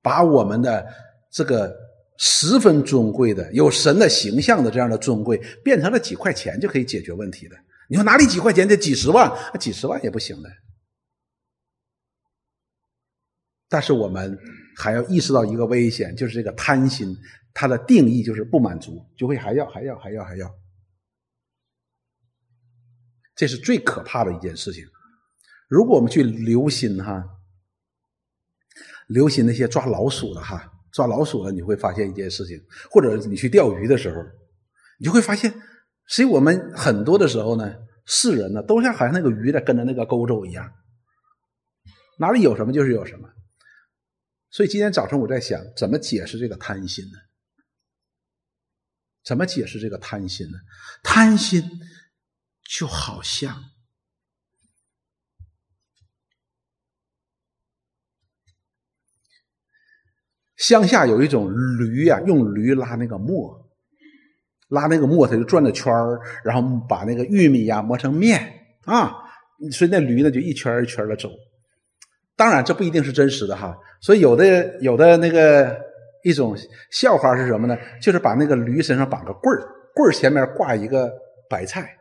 [0.00, 0.86] 把我们的
[1.32, 1.74] 这个
[2.18, 7.56] 十分尊贵的、有神的形象的这样的尊贵，变成了几块钱就可以解决问题的。
[7.92, 8.66] 你说哪里几块钱？
[8.66, 9.30] 这几十万？
[9.60, 10.48] 几十万也不行的。
[13.68, 14.38] 但是我们。
[14.74, 17.14] 还要意识到一个危险，就是这个贪心，
[17.52, 20.50] 它的定义就是不满足，就会还要还要还要还要，
[23.36, 24.82] 这是最可怕的一件事情。
[25.68, 27.22] 如果我们去留心哈，
[29.08, 32.58] 留心那些抓老鼠的哈，抓老鼠的，你会发现一件事情，
[32.90, 34.22] 或者你去钓鱼的时候，
[34.98, 35.52] 你就会发现，
[36.06, 40.72] 所以我们很多的时候呢，世人呢，都像好像那个鱼在跟着那个钩咒一样，
[42.18, 43.28] 哪里有什么就是有什么。
[44.50, 47.18] 所以今天早晨我在想，怎么解释这个贪心呢？
[49.24, 50.58] 怎么解释这个贪心呢？
[51.02, 51.62] 贪心
[52.64, 53.70] 就好像
[60.56, 63.61] 乡下有一种驴啊，用驴拉那个磨，
[64.72, 68.40] 拉那个磨，它就转着圈儿，然后把那个玉米呀磨成面
[68.84, 69.14] 啊，
[69.70, 71.30] 所以那驴呢就一圈一圈的走。
[72.34, 73.76] 当然，这不一定是真实的哈。
[74.00, 75.78] 所以有的有的那个
[76.24, 76.56] 一种
[76.90, 77.76] 笑话是什么呢？
[78.00, 79.62] 就是把那个驴身上绑个棍儿，
[79.94, 81.12] 棍儿前面挂一个
[81.50, 81.94] 白菜，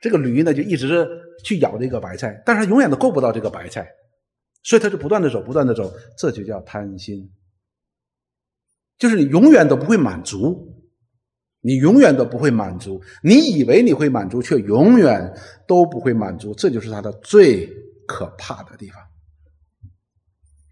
[0.00, 1.08] 这个驴呢就一直
[1.44, 3.88] 去咬这个白菜，但是它永远都够不到这个白菜，
[4.64, 7.30] 所以它就不断的走，不断的走，这就叫贪心。
[8.98, 10.77] 就是你永远都不会满足，
[11.60, 15.34] 你永远都不会满足，你以为你会满足，却永远
[15.66, 17.68] 都不会满足，这就是它的最
[18.06, 19.02] 可怕的地方。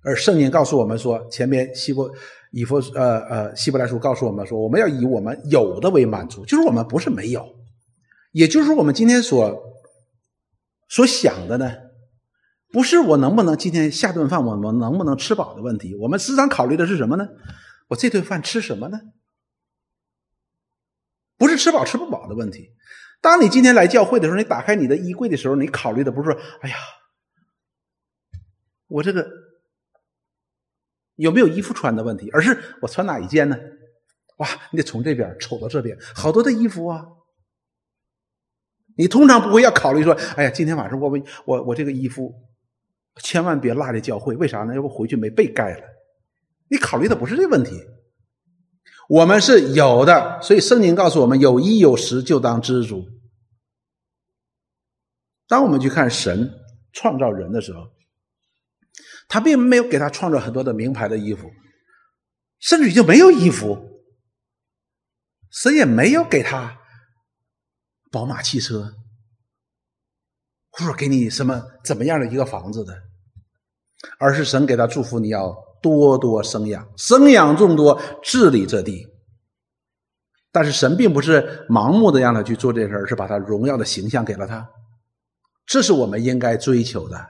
[0.03, 2.09] 而圣经告诉我们说，前面希伯
[2.53, 7.45] 以弗呃呃希伯来书告诉我们说，我们要以我们有的为满足，就是我们不是没有，
[8.31, 9.61] 也就是说，我们今天所
[10.89, 11.73] 所想的呢，
[12.71, 17.27] 不是我能不能今天下顿饭，我们能不能吃饱的问题，我们时常考虑的是什么呢？
[17.89, 19.01] 我这顿饭吃什么呢？
[21.37, 22.71] 不是吃饱吃不饱的问题。
[23.21, 26.77] 当你今天来教会的时候，你打开你的衣柜的时候，你考虑的不是说，哎呀，
[28.89, 29.27] 我这个。
[31.17, 32.29] 有没有衣服穿的问题？
[32.31, 33.57] 而是我穿哪一件呢？
[34.37, 37.07] 哇，你得从这边瞅到这边，好多的衣服啊！
[38.99, 41.11] 你通常不会要考虑说，哎呀，今天晚上我
[41.47, 42.35] 我我这个衣服
[43.23, 44.75] 千万别落在教会，为啥呢？
[44.75, 45.85] 要不回去没被盖了。
[46.69, 47.83] 你考虑的不是这问题。
[49.09, 53.07] 我们是有的，所以圣经告诉我们，有衣有食就当知足。
[55.47, 56.51] 当我们去看神
[56.93, 57.95] 创造人的时候。
[59.29, 61.51] 他并没有给他创造很多的名牌的衣服，
[62.61, 63.77] 甚至就没有衣服，
[65.51, 66.79] 神也没有给他
[68.13, 68.95] 宝马汽车，
[70.71, 73.03] 或者给你什么怎么样的一个房子的，
[74.21, 75.53] 而是神给他祝福，你要
[75.87, 79.07] 多多生养，生养众多，治理这地。
[80.51, 84.69] 但是神并不是盲目的让他去做这事而是把他荣耀的形象给了他。
[85.65, 87.29] 这是我们应该追求的。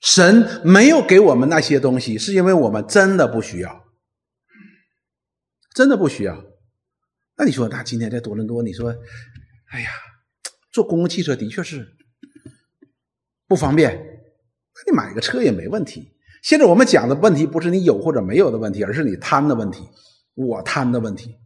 [0.00, 3.84] 神没有给我们那些东西，是因为我们真的不需要，
[5.74, 6.44] 真的不需要。
[7.36, 8.94] 那你说，那今天在多伦多，你说，
[9.70, 9.90] 哎呀，
[10.70, 11.96] 坐公共汽车的确是
[13.46, 16.12] 不方便，那你买个车也没问题。
[16.48, 19.86] 现在我们讲的问题不是你有或者没有的问题，而是你贪的问题，
[20.34, 21.36] 我贪的问题。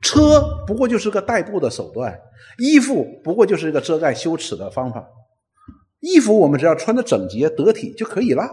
[0.00, 2.16] 车不过就是个代步的手段，
[2.58, 5.04] 衣服不过就是一个遮盖羞耻的方法。
[5.98, 8.48] 衣服我们只要穿的整洁得体就可以了。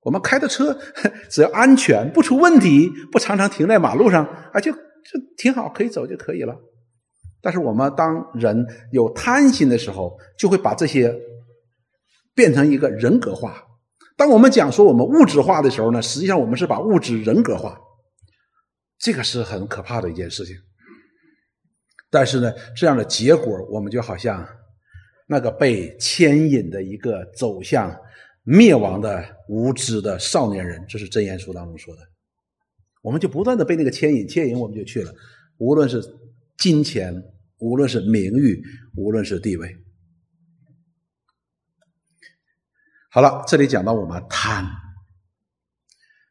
[0.00, 0.76] 我们开的车
[1.30, 4.80] 只要安全不出问题，不常常停在马路上啊，就就
[5.36, 6.56] 挺好，可以走就可以了。
[7.40, 11.16] 但是我们当人有贪心的时候，就会把这些
[12.34, 13.64] 变成一个人格化。
[14.16, 17.78] 当我们讲说我们物质化的时候呢，实际上我们是把物质人格化。
[18.98, 20.54] 这个是很可怕的一件事情，
[22.10, 24.46] 但是呢，这样的结果，我们就好像
[25.26, 27.96] 那个被牵引的一个走向
[28.42, 32.02] 灭亡的无知的少年人，这是真言书当中说的，
[33.00, 35.10] 我们就不断的被那个牵引，牵引我们就去了，
[35.56, 36.02] 无论是
[36.58, 37.14] 金钱，
[37.60, 38.62] 无论是名誉，
[38.96, 39.74] 无论是地位。
[43.12, 44.64] 好了，这里讲到我们贪。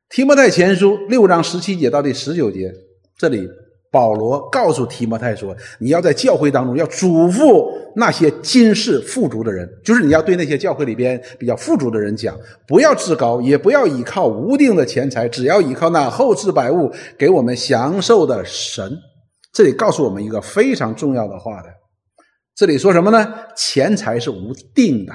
[0.08, 2.72] 提摩太前书六章十七节到第十九节，
[3.18, 3.46] 这里
[3.92, 12.34] 保罗告诉提摩太说：“你要在教会当中要嘱咐那些今世富足的人，就是你要对那些教会里边比较富足的人讲，
[12.66, 18.98] 不要自高，也不要依靠无定的钱财，只要依靠那后置百物给我们享受的神。”
[19.52, 21.68] 这里告诉我们一个非常重要的话的，
[22.56, 23.34] 这里说什么呢？
[23.58, 25.14] 钱财是无定的。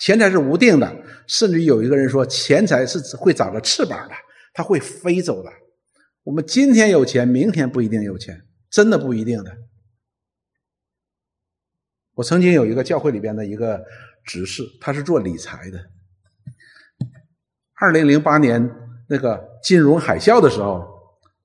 [0.00, 0.90] 钱财是无定的，
[1.26, 4.14] 甚至有一个人说，钱财是会长着翅膀的，
[4.54, 5.50] 它会飞走的。
[6.22, 9.54] 我们今天有钱，明天不一定有钱，真的不一定的。
[12.14, 13.84] 我曾经有一个教会里边的一个
[14.24, 15.78] 执事，他是做理财的。
[17.74, 18.70] 二零零八年
[19.06, 20.88] 那个金融海啸的时候，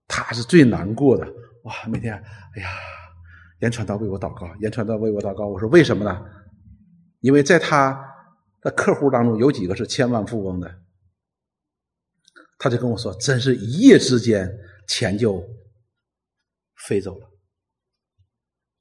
[0.08, 1.26] 他是最难过的。
[1.64, 2.70] 哇，每天，哎呀，
[3.60, 5.46] 言传道为我祷告，言传道为我祷告。
[5.46, 6.24] 我说为什么呢？
[7.20, 8.05] 因为在他。
[8.66, 10.82] 那客户当中有几个是千万富翁的？
[12.58, 14.50] 他就跟我说：“真是一夜之间
[14.88, 15.48] 钱就
[16.88, 17.30] 飞走了，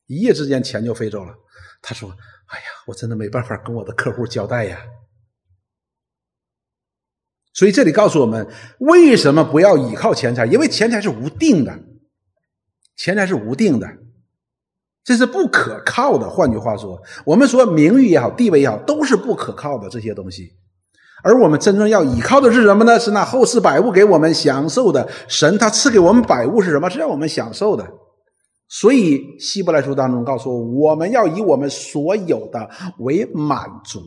[0.07, 1.35] 一夜之间钱就飞走了。”
[1.83, 2.09] 他说
[2.49, 4.83] ：“哎呀，我真的没办法跟我的客户交代呀。”
[7.53, 10.47] 所以这里告诉我们，为什么不要依靠钱财？
[10.47, 11.79] 因为钱财是无定的，
[12.97, 13.87] 钱财是无定的。
[15.04, 16.28] 这是不可靠的。
[16.28, 20.50] 换句话说，我们说名誉也好，地位也好，都是不可靠的这些东西。
[21.22, 22.98] 而我们真正要依靠的是什么呢？
[22.98, 26.90] 是那后世百物给我们享受的神，他赐给我们百物是什么？
[26.90, 27.86] 是让我们享受的。
[28.68, 34.00] 所以希伯来书当中告诉我，我们要以我们所有的为满足。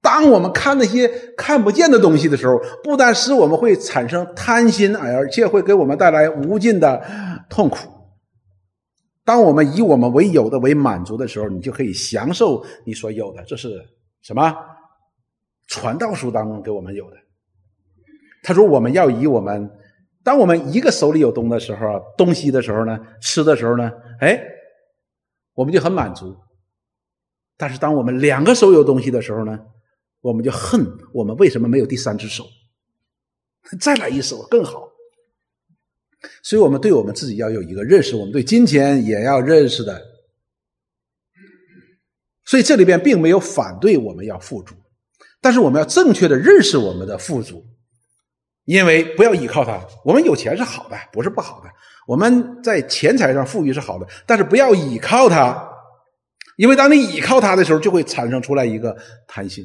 [0.00, 7.00] 当我们看那些看不见的东西的时候，不但使我们会产生贪心，而且会给我们带来无尽的
[7.48, 7.91] 痛苦。
[9.24, 13.44] 当我们以我们为有的为满足的时候，你就可以享受你所有的。
[13.44, 13.80] 这是
[14.20, 14.52] 什么？
[15.68, 17.16] 传道书当中给我们有的。
[18.42, 19.70] 他说：“我们要以我们，
[20.24, 24.42] 当我们一个手里有东的时候，东西的时候呢，吃的时候呢，哎，
[25.54, 26.36] 我们就很满足。
[27.56, 29.58] 但是当我们两个手有东西的时候呢，
[30.20, 32.44] 我们就恨我们为什么没有第三只手？
[33.80, 34.88] 再来一手更好。”
[36.42, 40.00] 所以，我们对我们自己要有一个认识，我们对金钱也要认识的。
[42.44, 44.74] 所以，这里边并没有反对我们要富足，
[45.40, 47.64] 但是我们要正确的认识我们的富足，
[48.64, 49.84] 因为不要依靠它。
[50.04, 51.70] 我们有钱是好的，不是不好的。
[52.06, 55.68] 我们在钱财上富裕是好的，但是不要依靠它，
[56.56, 58.96] 因为当你依靠它的时候，就会产生出来一个
[59.28, 59.64] 贪心，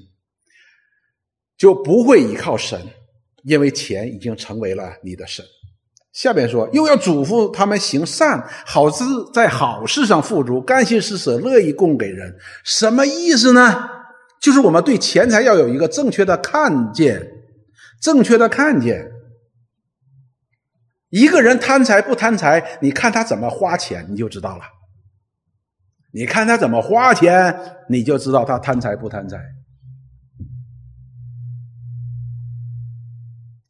[1.57, 2.79] 就不会依靠神，
[3.43, 5.43] 因为钱已经成为了你的神。
[6.17, 12.35] 下边说，又要嘱咐他们行善，好事在好事上富足，甘心施舍，乐意供给人。
[12.63, 13.87] 什么意思呢？
[14.41, 17.21] 就是我们对钱财要有一个正确的看见，
[18.01, 19.11] 正确的看见。
[21.09, 24.63] 一个人贪财不贪财，你看他怎么花钱，你就知道了。
[26.13, 27.55] 你看他怎么花钱，
[27.89, 29.37] 你就知道他贪财不贪财。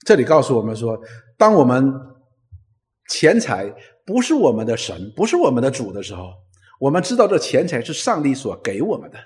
[0.05, 0.97] 这里告诉我们说，
[1.38, 2.15] 当我们。
[3.10, 3.72] 钱财
[4.05, 6.32] 不是我们的神，不是我们的主的时候，
[6.80, 9.18] 我们知道这钱财是上帝所给我们的，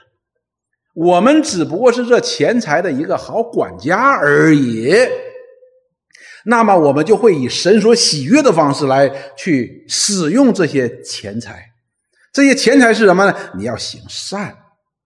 [0.94, 4.94] 我们只不过是这钱财的一个好管家而已。
[6.44, 11.64] 那么我们就会以神所喜悦的方式来去使用这些钱财。
[12.34, 13.38] 这些钱财是什么呢？
[13.56, 14.58] 你要行善。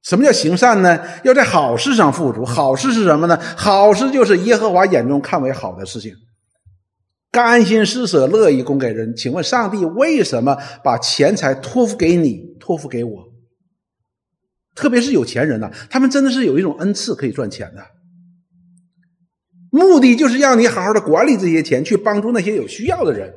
[0.04, 1.04] 什么叫行善呢？
[1.24, 2.46] 要在好事上付出。
[2.46, 3.38] 好事是什么呢？
[3.58, 6.16] 好事就是耶和华眼中看为好的事情，
[7.36, 9.14] 甘心施舍，乐意供给人。
[9.14, 13.34] 请问上帝为什么把钱财托付给你，托付给我？
[14.74, 17.86] 特别是有钱人呢，他们真的是有一种恩赐可以赚钱的，
[19.70, 23.34] 目的就是让你好好的管理这些钱，去帮助那些有需要的人。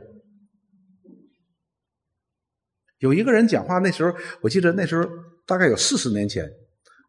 [3.00, 5.04] 有一个人讲话，那时候我记得那时候
[5.44, 6.48] 大概有四十年前，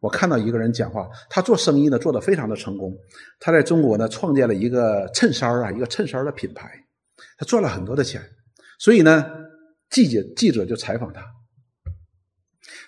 [0.00, 2.96] 我看到一个人讲话，他做生意呢做得非常的成功，
[3.38, 6.70] 他在中国呢创建了一个衬衫啊，一个衬衫的品牌，
[7.36, 8.22] 他赚了很多的钱，
[8.78, 9.24] 所以呢，
[9.90, 11.20] 记者记者就采访他，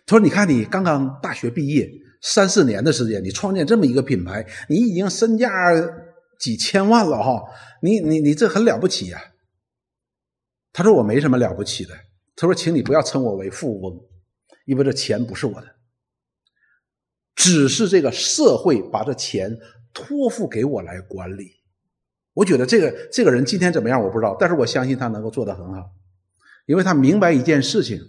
[0.06, 1.88] 他说：“你看你刚刚大学毕业
[2.22, 5.48] 三四年的时间，你创建这么一个品牌，你已经身价
[6.40, 7.42] 几千万了哈，
[7.82, 9.20] 你你你这很了不起呀。”
[10.72, 11.94] 他说：“我没什么了不起的。”
[12.34, 14.00] 他说：“请你不要称我为富翁，
[14.64, 15.66] 因为这钱不是我的，
[17.34, 19.56] 只是这个社会把这钱
[19.92, 21.50] 托付给我来管理。
[22.34, 25.90] 我觉得这个这个人今天怎么样我不知道，但是我相信他能够做得很好，
[26.66, 28.00] 因为他明白一件事情：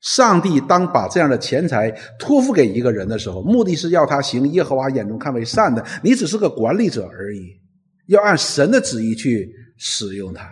[0.00, 5.84] 上帝当把这样的钱财托付给一个人的时候，目的是要他行耶和华眼中看为善的。
[6.04, 7.60] 你只是个管理者而已，
[8.06, 10.48] 要按神的旨意去使用它。”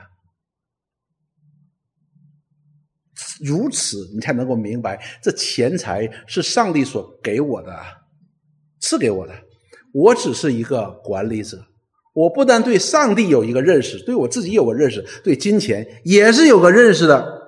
[3.45, 7.75] 如此，你才能够明白，这钱财是上帝所给我的，
[8.81, 9.35] 赐给我的。
[9.93, 11.59] 我只是一个管理者，
[12.15, 17.41] 我不但对上帝有一个认识，对我自己有个认识，对金钱也是有个认识的。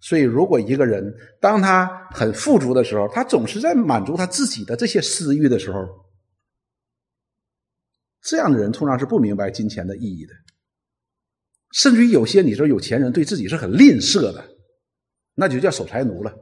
[0.00, 5.80] 所以，如果一个人当他很富足的时候，他总是在满足他自己的这些私欲的时候，
[8.22, 10.32] 这样的人通常是不明白金钱的意义的。
[11.72, 14.53] 甚至于有些你说有钱人对自己是很吝啬的。
[15.34, 16.32] 那就叫守财奴了，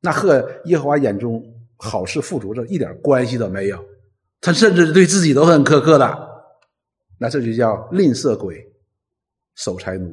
[0.00, 1.42] 那和耶和华眼中
[1.76, 3.78] 好事富足这一点关系都没有。
[4.40, 6.18] 他甚至对自己都很苛刻的，
[7.18, 8.66] 那这就叫吝啬鬼、
[9.54, 10.12] 守财奴。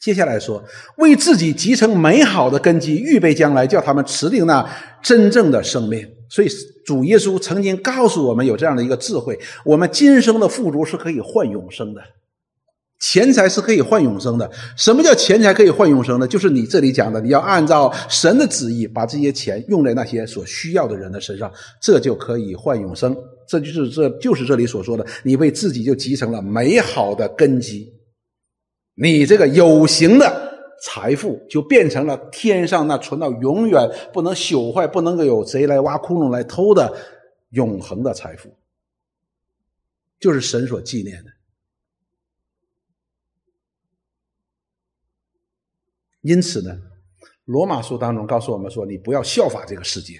[0.00, 0.64] 接下来说，
[0.96, 4.66] 为自己集成美好的根基，预备将来，叫他们持定那
[5.02, 6.10] 真正的生命。
[6.28, 6.48] 所以
[6.86, 12.00] 主耶稣曾经告诉我们有这样的一个智慧：我们今生的富足是可以换永生的。
[13.00, 14.48] 钱财是可以换永生的。
[14.76, 16.28] 什么叫钱财可以换永生呢？
[16.28, 23.16] 就是你这里讲的，你要按照神的旨意，把这些钱用在那些所需要的人的身上，这就可以换永生。
[23.46, 27.92] 这就是这就是这里所说的，你为自己就集成了美好的根基，
[28.94, 36.94] 你这个有形的财富就变成了天上那存到永远不能朽坏、不能够有贼来挖窟窿来偷的
[37.50, 38.50] 永恒的财富，
[40.20, 41.30] 就是神所纪念的。
[46.22, 46.76] 因此呢，
[47.46, 50.18] 罗马书当中告诉我们说：“你不要效法这个世界，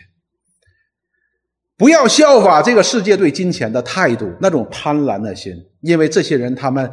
[1.76, 5.52] 不要效法这个世界对金钱的态度，那种贪婪的心。
[5.82, 6.90] 因为这些人，他们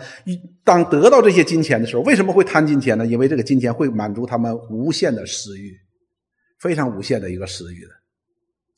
[0.63, 3.05] 当得到这些金钱的时候，为什么会贪金钱呢？
[3.05, 5.73] 因为这个金钱会满足他们无限的私欲，
[6.59, 7.91] 非常无限的一个私欲的。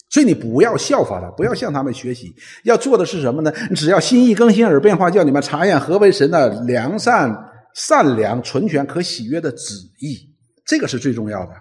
[0.09, 2.33] 所以你不要效法他，不要向他们学习。
[2.63, 3.51] 要做的是什么呢？
[3.75, 7.45] 只要心意更新而变化，叫你们查验何为神的良善。”
[7.75, 10.17] 善良、纯全、可喜悦的旨意，
[10.65, 11.53] 这个是最重要的。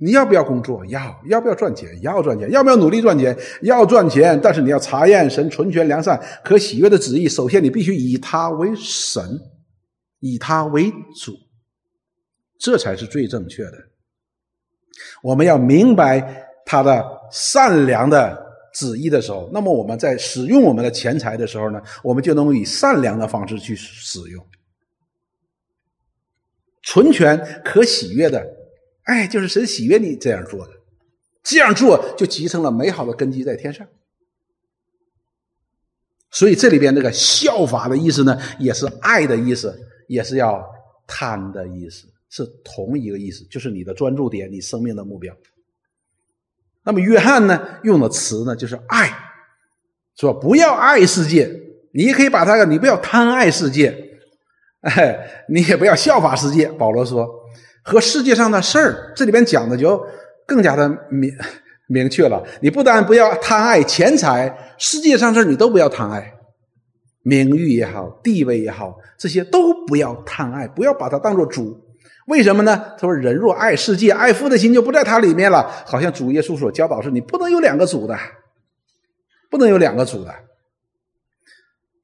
[0.00, 0.84] 你要不要工作？
[0.86, 1.20] 要。
[1.26, 1.88] 要不要赚钱？
[2.02, 2.50] 要赚钱。
[2.50, 3.36] 要不要努力赚钱？
[3.62, 4.38] 要赚钱。
[4.42, 7.28] 但是你要查验神纯全、良善、可喜悦的旨意。
[7.28, 9.22] 首先，你必须以他为神，
[10.18, 11.32] 以他为主，
[12.58, 13.74] 这才是最正确的。
[15.22, 18.36] 我们要明白他的善良的
[18.74, 24.44] 旨意的时候，那么我们在使用我们的钱财的时候呢，我们就能以善良的方式去使用。
[26.82, 28.44] 纯全可喜悦的，
[29.04, 30.72] 哎，就是神喜悦你这样做的，
[31.42, 33.86] 这样做就集成了美好的根基在天上。
[36.30, 39.78] 所以这里边这个效法的意思呢，也是爱的意思，
[40.08, 40.64] 也是要
[41.06, 45.36] 贪的意思，是同一个意思，就是你的专注点，你生命的目标。
[46.84, 49.12] 那么约翰呢用的词呢就是爱，
[50.16, 51.48] 说不要爱世界，
[51.92, 54.11] 你也可以把它，你不要贪爱世界。
[54.82, 55.18] 哎，
[55.48, 56.66] 你也不要效法世界。
[56.72, 57.28] 保罗说，
[57.82, 60.04] 和世界上的事儿，这里边讲的就
[60.46, 61.32] 更加的明
[61.88, 62.42] 明确了。
[62.60, 66.32] 你不但不要贪爱钱财，世界上事你都不要贪爱，
[67.22, 71.78] 名誉也好，地位也好，这些都不要贪爱，不要把它当做主。
[72.26, 72.76] 为什么呢？
[72.96, 78.16] 他说：“人若爱世界，爱父的心就不在他里面了。”好像主耶稣所教导是，你不能有两个主的，
[79.50, 80.32] 不能有两个主的。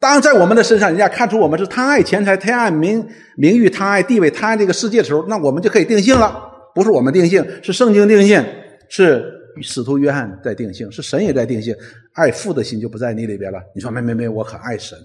[0.01, 3.05] 当在我们的身上，人家看出我们是贪爱钱财、贪爱名
[3.37, 6.45] 名誉、贪爱地位、贪爱这个世界的时候，那我们就可以定性了。
[6.75, 8.45] 不是我们定性，是圣经定性，
[8.89, 9.25] 是
[9.61, 11.75] 使徒约翰在定性，是神也在定性。
[12.13, 13.59] 爱父的心就不在你里边了。
[13.75, 14.97] 你说没没没，我可爱神，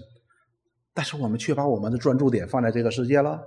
[0.94, 3.40] 但是我们却把我们的专注点放在这个世界了。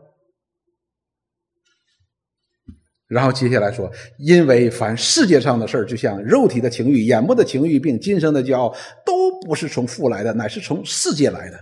[3.07, 11.57] 然后接下来说，因为凡世界上的事儿，就像肉体的情欲、眼目的情欲，并今生的骄傲，都不是从父来的，乃是从世界来的。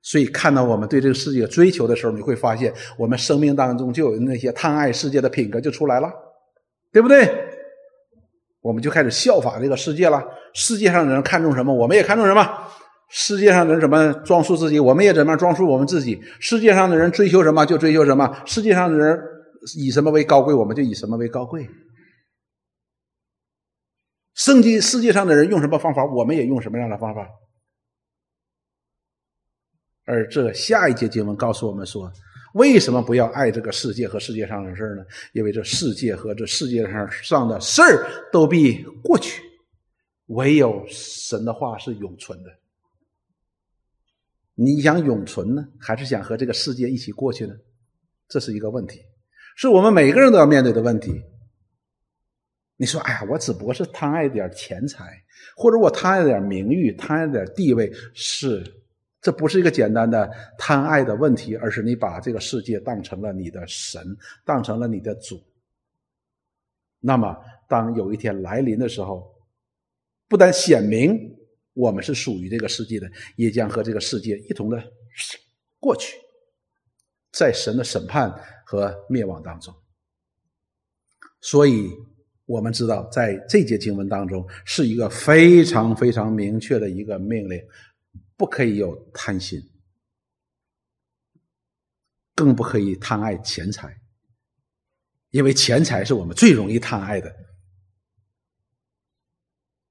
[0.00, 6.10] 所以，看到我们对这个世界追求的时候，你会发现，我们生命当中就有那些贪爱世界的品格就出来了，
[6.90, 7.28] 对不对？
[8.62, 10.24] 我们就开始效法这个世界了。
[10.54, 12.42] 世界上的人看重什么，我们也看重什么；
[13.10, 16.18] 世界上的人怎么装束自己，我们也怎么样装束我们自己。
[16.38, 19.20] 世界上的人追求什么，就追求什么；世界上的人。
[19.76, 21.68] 以什么为高贵，我们就以什么为高贵。
[24.34, 27.28] 圣经世界上的人用什么方法，我们也用什么样的方法。
[30.04, 32.10] 而这下一节经文告诉我们说，
[32.54, 35.04] 为什么不要爱这个世界和世界上的事呢？
[35.34, 39.42] 因为这世界和这世界上上的事儿都必过去，
[40.26, 42.50] 唯有神的话是永存的。
[44.54, 47.54] 你想永存呢，还是想和这个世界一起过去呢？
[48.26, 49.00] 这是一个问题。
[49.60, 51.22] 是我们每个人都要面对的问题。
[52.76, 55.22] 你说，哎呀，我只不过是贪爱点钱财，
[55.54, 58.64] 或者我贪爱点名誉，贪爱点地位，是，
[59.20, 64.02] 这不是一个简单的贪爱的问题，而是你把这个世界当成了你的神，
[64.46, 65.38] 当成了你的主。
[66.98, 67.36] 那么，
[67.68, 69.30] 当有一天来临的时候，
[70.26, 71.36] 不但显明
[71.74, 73.06] 我们是属于这个世界的，
[73.36, 74.82] 也将和这个世界一同的
[75.78, 76.16] 过去，
[77.32, 78.32] 在神的审判。
[78.70, 79.74] 和灭亡当中，
[81.40, 81.90] 所以
[82.46, 87.60] 我们知道，在这节经文当中是一个非常非常明确的一个命令：
[88.36, 89.60] 不可以有贪心，
[92.36, 94.00] 更不可以贪爱钱财，
[95.30, 97.34] 因为钱财是我们最容易贪爱的。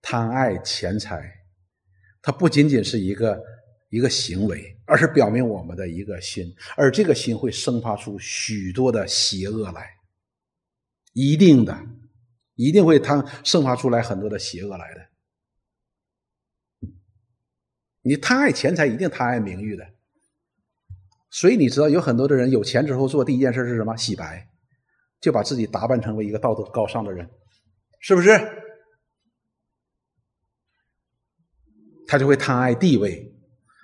[0.01, 1.29] 贪爱钱财，
[2.21, 3.43] 它不仅仅是一个。
[3.89, 9.97] 一个行为，而是表明我们的一个心，而这个心会生发出许多的邪恶来，
[11.13, 11.75] 一定的，
[12.53, 15.09] 一定会贪生发出来很多的邪恶来的。
[18.01, 19.85] 你贪爱钱财，一定贪爱名誉的，
[21.31, 23.97] 所以你知道有很多的人有钱之后做第一件事是什么？
[23.97, 24.47] 洗白，
[25.19, 27.29] 就把自己打扮成为一个道德高尚的人，
[27.99, 28.29] 是不是？
[32.07, 33.35] 他就会贪爱地位。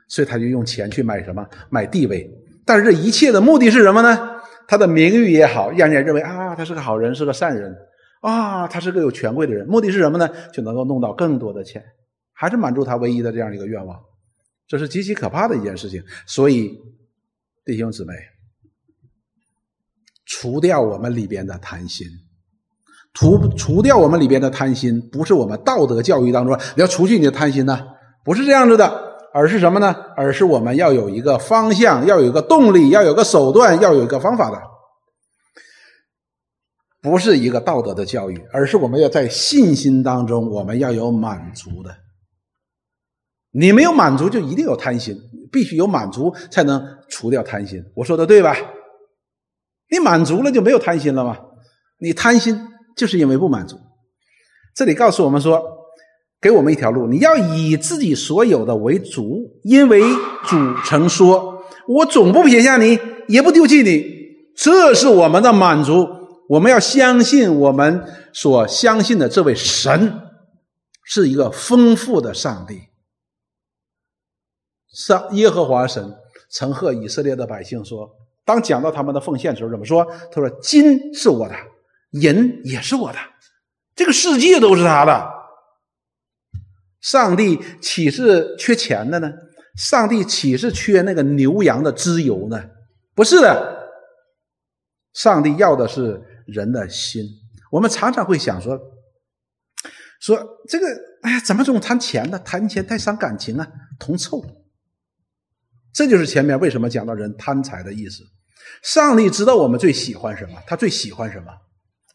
[0.08, 1.46] 所以他就用钱去买什么？
[1.70, 2.30] 买地位。
[2.66, 4.32] 但是这一切的目的是什么呢？
[4.68, 7.72] 他的名誉也好，让人认为啊，他是个好人，是个善人
[8.22, 9.68] 啊，他是个有权贵的人。
[9.68, 10.28] 目的是什么呢？
[10.52, 11.84] 就能够弄到更多的钱，
[12.34, 13.96] 还是满足他唯一的这样一个愿望。
[14.68, 16.02] 这是极其可怕的一件事情。
[16.26, 16.76] 所以，
[17.64, 18.14] 弟兄姊妹，
[20.26, 22.08] 除掉我们里边的贪心，
[23.14, 27.80] 除除掉我们里边的贪心，不是我们道德教育当中你要除去你的贪心呢？
[28.24, 29.05] 不是这样子的。
[29.38, 29.94] 而是什么呢？
[30.16, 34.62] 而是我们要有一个方向，要有一个动力，要有个手段，要有一个方法的，
[37.02, 41.94] 不是一个道德的教育，而是我们要在信心当中，我们要有满足的。
[43.52, 45.20] 你没有满足，就一定有贪心，
[45.52, 47.84] 必须有满足才能除掉贪心。
[47.94, 48.56] 我说的对吧？
[49.92, 51.38] 你满足了就没有贪心了吗？
[52.00, 52.58] 你贪心
[52.96, 53.78] 就是因为不满足。
[54.74, 55.75] 这里告诉我们说。
[56.46, 60.00] 给我们一条路，你要以自己所有的为主，因为
[60.44, 64.06] 主曾说：“我总不撇下你，也不丢弃你。”
[64.56, 66.08] 这是我们的满足。
[66.48, 70.20] 我们要相信我们所相信的这位神
[71.04, 72.80] 是一个丰富的上帝。
[74.94, 76.14] 上耶和华神
[76.52, 78.08] 曾和以色列的百姓说
[78.46, 80.06] ：“当讲到他们的奉献时候，怎么说？
[80.32, 81.56] 他说：‘金是我的，
[82.12, 83.18] 银也是我的，
[83.96, 85.34] 这个世界都是他的。’”
[87.06, 89.32] 上帝岂是缺钱的呢？
[89.78, 92.60] 上帝岂是缺那个牛羊的脂油呢？
[93.14, 93.92] 不是的，
[95.14, 97.24] 上帝要的是人的心。
[97.70, 98.76] 我们常常会想说，
[100.20, 100.88] 说这个，
[101.22, 102.40] 哎呀，怎么总谈钱呢？
[102.40, 103.68] 谈钱太伤感情啊，
[104.00, 104.44] 同臭。
[105.94, 108.24] 这就是前面为什么讲到人贪财的意思。
[108.82, 111.54] 上帝知道我们最喜欢什么，他最喜欢什么，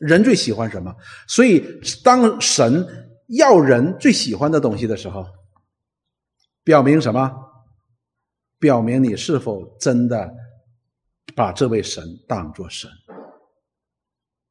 [0.00, 0.92] 人最喜欢什么，
[1.28, 2.99] 所以当神。
[3.30, 5.26] 要人最喜欢的东西的时候，
[6.64, 7.32] 表明什么？
[8.58, 10.34] 表明你是否真的
[11.34, 12.90] 把这位神当作神？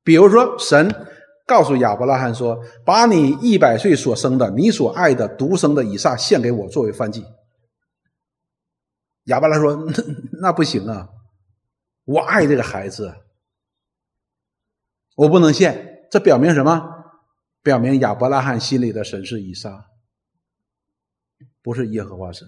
[0.03, 1.07] 比如说，神
[1.45, 7.25] 告诉亚伯拉罕说：“把你一百岁所生的、你所爱的独生的以撒献给我，作为燔祭。”
[9.25, 9.93] 亚伯拉说：“那
[10.49, 11.09] 那不行啊，
[12.05, 13.13] 我爱这个孩子，
[15.15, 16.98] 我不能献。”这表明什么？
[17.61, 19.85] 表明亚伯拉罕心里的神是以撒，
[21.61, 22.47] 不是耶和华神。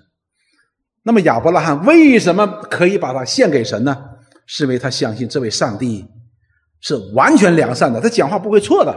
[1.03, 3.97] 那么亚伯拉罕为什么可以把他献给神呢？
[4.45, 6.05] 是因为他相信这位上帝
[6.79, 8.95] 是完全良善的，他讲话不会错的。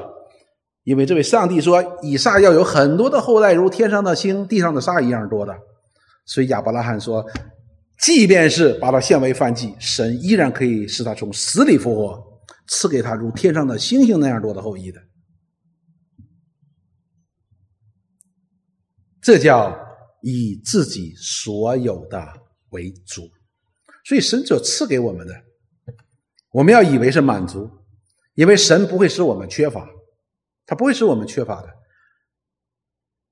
[0.83, 5.55] 因为这位上帝说，以撒要有很多的后代，如天上的星、地上的沙一样多的。
[6.27, 7.25] 所以亚伯拉罕说。
[8.01, 12.21] 即便是把他献为犯祭，神依然可以使他从死里复活，
[12.67, 15.01] 赐给他如天上的星星那样多的后裔的。
[19.25, 19.75] 这叫
[20.23, 22.25] 以自己所有的
[22.71, 23.23] 为主。
[24.05, 25.35] 所以神所赐给我们的，
[26.53, 27.69] 我们要以为是满足，
[28.35, 29.89] 因为神不会使我们缺乏，
[30.67, 31.69] 他不会使我们缺乏的。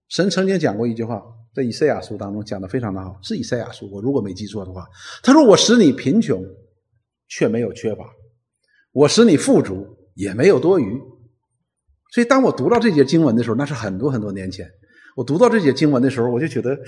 [0.09, 1.22] 神曾经讲过一句话。
[1.55, 4.88] 在以赛亚书当中讲的非常的好，是以赛亚书，我如果没记错的话，
[5.22, 6.43] 他说：“我使你贫穷，
[7.28, 8.07] 却没有缺乏；
[8.90, 10.99] 我使你富足，也没有多余。”
[12.11, 14.66] 所以，当我读到这节经文的时候，那是很多很多年前。
[15.16, 16.78] 我读到这节经文的时候，我就觉得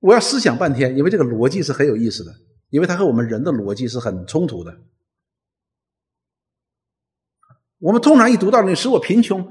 [0.00, 2.32] 我要思想半天，因为这个逻辑是很有意思的，
[2.70, 4.76] 因为它和我们人的逻辑是很冲突的。
[7.78, 9.46] 我们通常一读到你使我贫穷，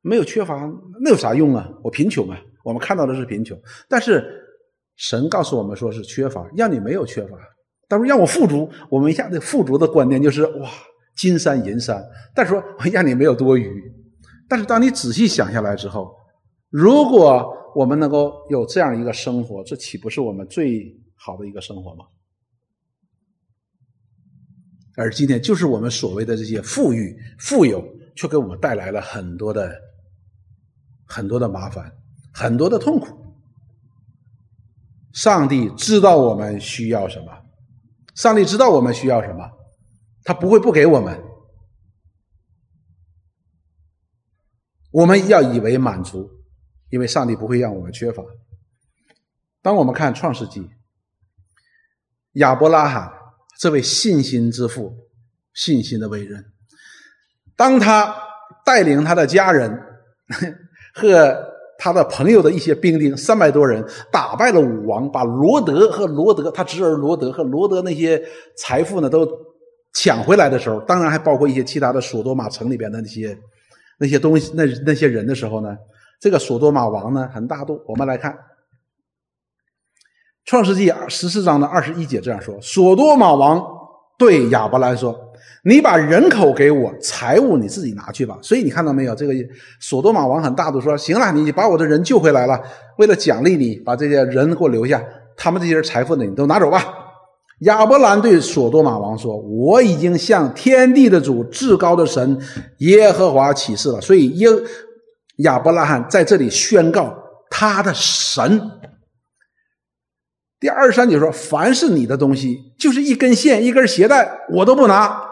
[0.00, 0.68] 没有缺乏，
[1.00, 1.68] 那有啥用啊？
[1.82, 2.40] 我贫穷啊！
[2.64, 3.56] 我们看到的是贫穷，
[3.88, 4.24] 但是
[4.96, 7.38] 神告诉我们说是缺乏，让你没有缺乏。
[7.86, 10.68] 但是让我富足，我们一下子富足的观念就是哇，
[11.16, 12.04] 金山银山。
[12.34, 12.62] 但是说
[12.92, 13.70] 让你没有多余。
[14.48, 16.14] 但是当你仔细想下来之后，
[16.70, 22.04] 如果我们能够有这样一个生活，这岂不是我们最好的一个生活吗？
[24.96, 27.84] 而今天就是我们所谓的这些富裕、富有，
[28.16, 29.72] 却给我们带来了很多的
[31.06, 31.92] 很多的麻烦。
[32.30, 33.34] 很多的痛苦，
[35.12, 37.32] 上帝知道我们需要什么，
[38.14, 39.50] 上帝知道我们需要什么，
[40.22, 41.20] 他不会不给我们。
[44.92, 46.30] 我们要以为满足，
[46.90, 48.22] 因为上帝不会让我们缺乏。
[49.62, 50.68] 当我们看创世纪，
[52.32, 53.12] 亚伯拉罕
[53.58, 54.94] 这位信心之父，
[55.52, 56.44] 信心的伟人，
[57.56, 58.14] 当他
[58.64, 59.82] 带领他的家人
[60.94, 61.48] 和。
[61.80, 68.20] 他的朋友的一些兵丁三百多人打败了武王，把罗德和罗德他侄儿罗德和罗德那些
[68.56, 69.24] 财富呢都
[69.92, 73.38] 抢回来的时候，当然还包括一些其他的索多玛城里边的那些
[73.96, 75.78] 那些东西那那些人的时候呢，
[76.20, 77.80] 这个索多玛王呢很大度。
[77.86, 78.32] 我们来看
[80.44, 83.62] 《创世纪》十四章的二十一节这样说：索多玛王
[84.18, 85.24] 对亚伯兰说。
[85.64, 88.38] 你把人口给我，财物你自己拿去吧。
[88.40, 89.14] 所以你看到没有？
[89.14, 89.34] 这个
[89.80, 92.58] 索多玛王很大度，说：“行了，你把我的人救回来了，
[92.96, 95.02] 为了奖励你，把这些人给我留下，
[95.36, 96.84] 他们这些人财富呢，你都拿走吧。”
[97.62, 102.38] 亚伯兰对索多玛王说：“我已经向天地的主、至高的神
[102.78, 104.48] 耶和华起誓了。”所以耶
[105.38, 107.16] 亚伯拉罕在这里宣告
[107.50, 108.70] 他的神。
[110.60, 115.26] 第二十三节说：“凡是你的东西，就是一根线、一根鞋带，我都不拿。”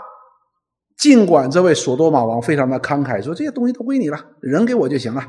[0.97, 5.23] 尽管这位索多玛王非常的慷慨，说这些东西都归你了，人给我就行了。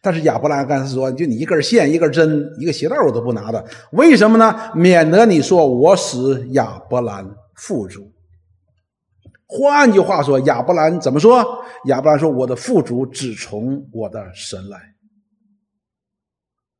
[0.00, 3.64] 但是亚伯拉罕说：“就你一根线、一根针、一个鞋带，我都不拿的。
[3.92, 4.70] 为什么呢？
[4.74, 8.15] 免得你说我使亚伯兰富足。
[9.46, 11.64] 换句话说，亚伯兰怎么说？
[11.86, 14.78] 亚伯兰说：我的富足只从我的神来。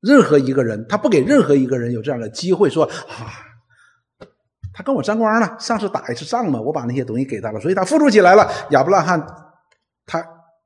[0.01, 3.43] 任何一个人，他不给任何一个人有这样的机会说啊。”
[4.79, 8.47] 他跟我沾光了，上次打一次仗嘛，我把那些东西给他了，所以他富足起来了。
[8.73, 9.27] 亚伯拉罕
[10.05, 10.23] 他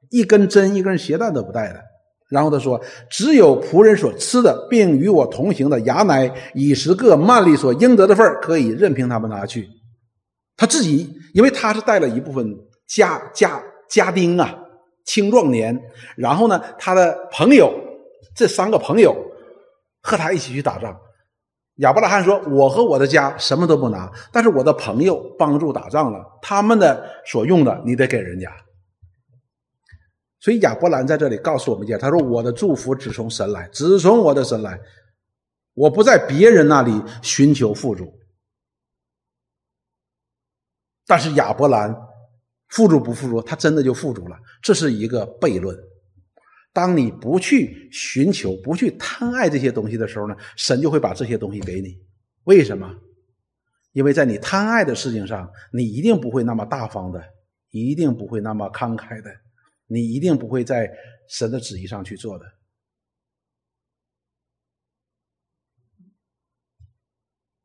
[0.09, 1.80] 一根针、一根鞋带都不带的。
[2.28, 9.68] 然后他说：“只有仆人所吃的，并与我同行的牙奶、以十个曼利所应得的份可以任凭他们拿去。
[10.61, 12.55] 他自己，因为他是带了一部分
[12.87, 14.55] 家家家丁啊，
[15.07, 15.81] 青壮年。
[16.19, 17.73] 然后呢，他的朋友
[18.37, 19.17] 这三个朋友
[20.03, 20.95] 和他一起去打仗。”
[21.81, 28.55] 亚伯拉罕说：“我和我的家什么都不拿，但是我的朋友帮助打仗了，他们的所用的你得给人家。
[30.41, 34.79] 所以亚伯兰在这里告诉我们一件：他说我的祝福只从神来，只从我的神来，
[35.73, 38.13] 我不在别人那里寻求富足。
[41.11, 41.93] 但是亚伯兰
[42.69, 45.77] 富足不富足，他真的就富足了，这是一个悖论。”
[46.73, 52.01] 当你不去寻求、不去贪爱这些东西的时候呢，神就会把这些东西给你。
[52.45, 52.95] 为什么？
[53.91, 57.21] 因为在你贪爱的事情上，你一定不会那么大方的，
[57.71, 59.33] 一定不会那么慷慨的，
[59.89, 60.89] 你一定不会在
[61.29, 62.45] 神的旨意上去做的。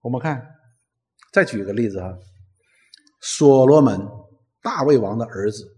[0.01, 0.43] 我们看，
[1.31, 2.17] 再举一个例子啊，
[3.27, 4.07] 所罗门，
[4.61, 5.75] 大卫王的儿子，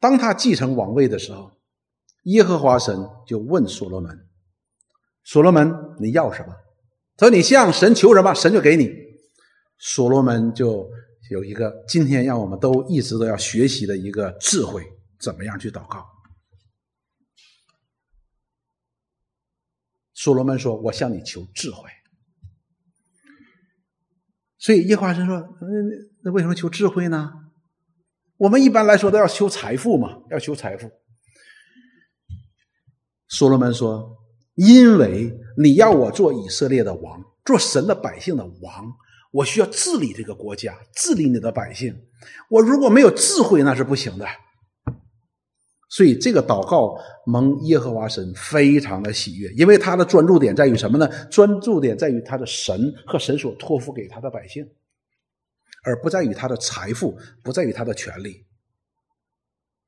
[0.00, 1.52] 当他继承王位的时候，
[2.24, 4.28] 耶和华神就问所罗门
[5.22, 6.52] ：“所罗门，你要什么？”
[7.16, 8.90] 他说：“你向神求什么，神就给你。”
[9.78, 10.90] 所罗门就
[11.30, 14.84] 有一个今天让我们都一直都要学习的一个智慧，
[15.20, 16.04] 怎么样去祷告？
[20.14, 21.88] 所罗门说：“我向你求智慧。”
[24.62, 25.66] 所以耶和华神说：“那
[26.22, 27.32] 那为什么求智慧呢？
[28.36, 30.88] 我们一般来说都要求财富嘛，要求财富。”
[33.26, 34.16] 所罗门说
[34.54, 38.86] ：“因为你要我做以色列的王，做神的百姓的王，
[39.32, 41.92] 我需要治理这个国家，治理你的百姓。
[42.48, 44.24] 我如果没有智慧，那是不行的。”
[45.94, 51.06] 所以这个祷告蒙耶和华神非常的喜悦，因为他的专注点在于什么呢？
[51.30, 54.66] 专注点在于他的神和神所托付给他的百姓，
[55.84, 58.42] 而不在于他的财富，不在于他的权利。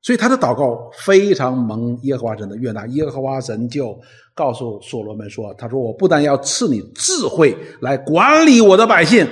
[0.03, 2.85] 所以他的祷告非常蒙耶和华神的悦纳。
[2.85, 3.99] 耶和华神就
[4.35, 9.27] 告诉所罗门说：“他说我不但要赐你智慧来管理我的百姓，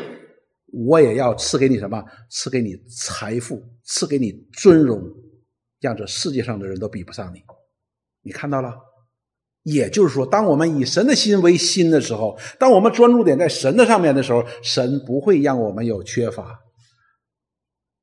[0.87, 2.03] 我也要赐给你什么？
[2.31, 4.99] 赐给你财富，赐给你尊荣。”
[5.83, 7.43] 让这世界上的人都比不上你，
[8.21, 8.73] 你看到了？
[9.63, 16.59] 也就是说，当我们以神的心为心的时候，当我们专注点在神的上面的时候，神不会让我们有缺乏，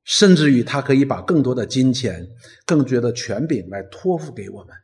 [0.04, 2.26] 甚至于他可以把更多的金钱、
[2.66, 4.74] 更多的权柄来托付给我们，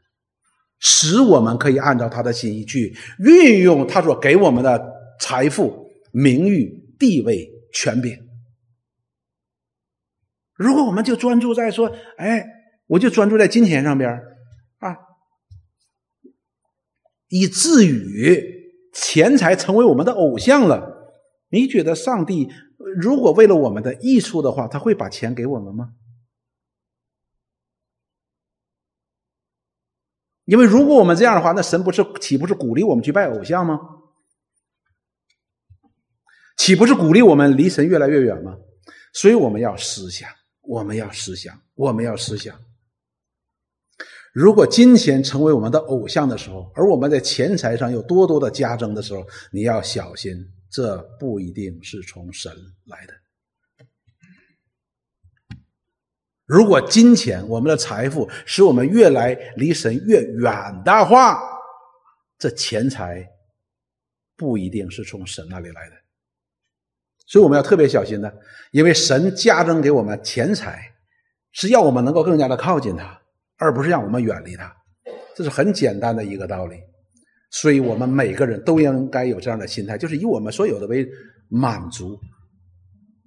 [0.78, 8.18] 使我们可以按照他的心意去运用他所给我们的财富、名誉、地位、权柄。
[10.54, 12.55] 如果我们就专注在说，哎。
[12.86, 14.10] 我就专注在金钱上边
[14.78, 14.96] 啊，
[17.28, 20.94] 以至于钱财成为我们的偶像了。
[21.48, 22.48] 你觉得上帝
[22.96, 25.94] 如果为了我们的益处的话，他会把钱给我们吗？
[30.44, 33.80] 因为如果我们这样的话，那神不是岂不是鼓励我们去拜偶像吗？
[36.56, 38.56] 岂不是鼓励我们离神越来越远吗？
[39.12, 40.30] 所以我们要思想，
[40.62, 42.56] 我们要思想，我们要思想。
[44.36, 50.36] 如果金钱成为我们的偶像的时候，而我们在钱财上又多多的加增的时候，你要小心，
[50.70, 52.52] 这不一定是从神
[52.84, 53.14] 来的。
[56.44, 61.40] 如果金钱、我们的财富使我们越来离神越远的话，
[62.38, 63.26] 这钱财
[64.36, 65.96] 不一定是从神那里来的。
[67.26, 68.38] 所以我们要特别小心的，
[68.70, 70.94] 因为神加增给我们钱财，
[71.52, 73.22] 是要我们能够更加的靠近他。
[73.58, 74.70] 而不是让我们远离他，
[75.34, 76.76] 这是很简单的一个道理。
[77.50, 81.06] 所以，我们每个人都应该有这样的心态，就是以我们所有的为
[81.48, 82.18] 满足。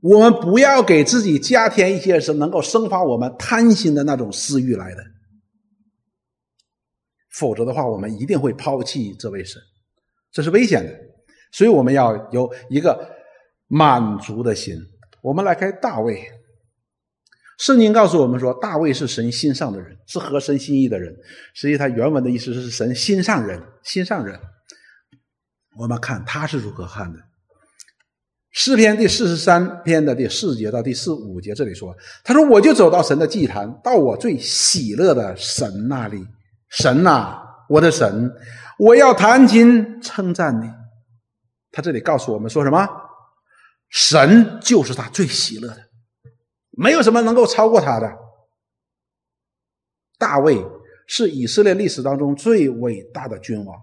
[0.01, 5.03] 我们不要给自己加添一些是能够生发我们贪心的那种私欲来的，
[7.31, 9.59] 否则的话，我们一定会抛弃这位神，
[10.31, 10.93] 这是危险的。
[11.51, 13.09] 所以，我们要有一个
[13.67, 14.77] 满足的心。
[15.23, 16.38] 我们来看大卫。
[17.59, 21.13] 圣经告诉我们说，大卫是神心上的人，是合神心意的人。
[21.53, 24.39] 实际他原文的意思是神心上人，心上人。
[25.77, 27.19] 我们看他是如何看的。
[28.51, 31.93] 诗篇第四十三篇的第四节到第四五节，这里说
[32.23, 36.25] ：“他说，我就走到神的祭坛，到我最喜乐的神那里。
[36.69, 38.33] 神呐，我的神，
[38.79, 40.65] 我要弹琴称赞你。”
[41.71, 42.87] 他这里告诉我们说什么？
[43.89, 45.88] 神就是他最喜乐的。
[46.79, 48.09] 没有什么能够超过他的。
[50.17, 50.65] 大卫
[51.07, 53.77] 是以色列历史当中最伟大的君王，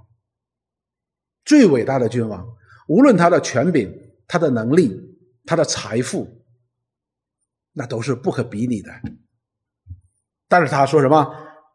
[1.44, 2.46] 最伟大的君王。
[2.88, 3.92] 无论他的权柄、
[4.26, 4.98] 他的能力、
[5.44, 6.26] 他的财富，
[7.72, 8.90] 那都是不可比拟的。
[10.48, 11.26] 但是他说什么？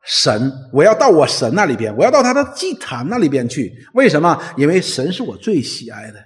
[0.04, 3.72] 神，我要到我神那里边，我要到他的祭坛那里边去。
[3.94, 4.42] 为什么？
[4.58, 6.20] 因为神是我最喜爱的，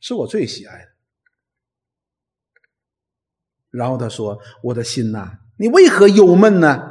[0.00, 0.88] 是我最喜爱的。
[3.70, 6.82] 然后他说：“我的心呐，你为何忧闷呢？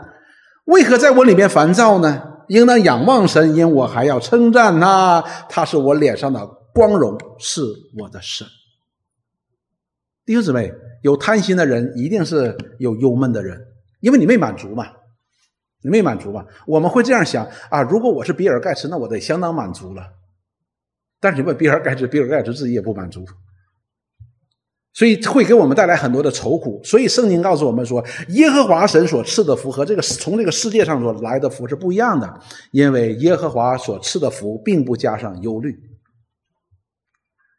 [0.65, 2.23] 为何在我里面烦躁呢？
[2.47, 5.21] 应当仰望神，因我还要称赞他。
[5.49, 7.61] 他是我脸上的光荣，是
[7.97, 8.45] 我的神。”
[10.25, 10.71] 弟兄姊妹，
[11.03, 13.59] 有贪心的人一定是有忧闷的人，
[14.01, 14.87] 因为你没满足嘛，
[15.83, 16.45] 你没满足嘛。
[16.65, 20.03] 我们会这样想啊：如果我是比尔盖茨，那我得相当满足了。
[21.19, 23.23] 但是你问比尔盖茨，比尔盖茨自己也不满足。
[24.95, 26.81] 所以会给我们带来很多的愁苦。
[26.83, 32.39] 所以圣经告诉我们说，耶和华神所赐的福和这个从这个世界上所来的福是不一样的，
[32.71, 35.77] 因为耶和华所赐的福并不加上忧虑。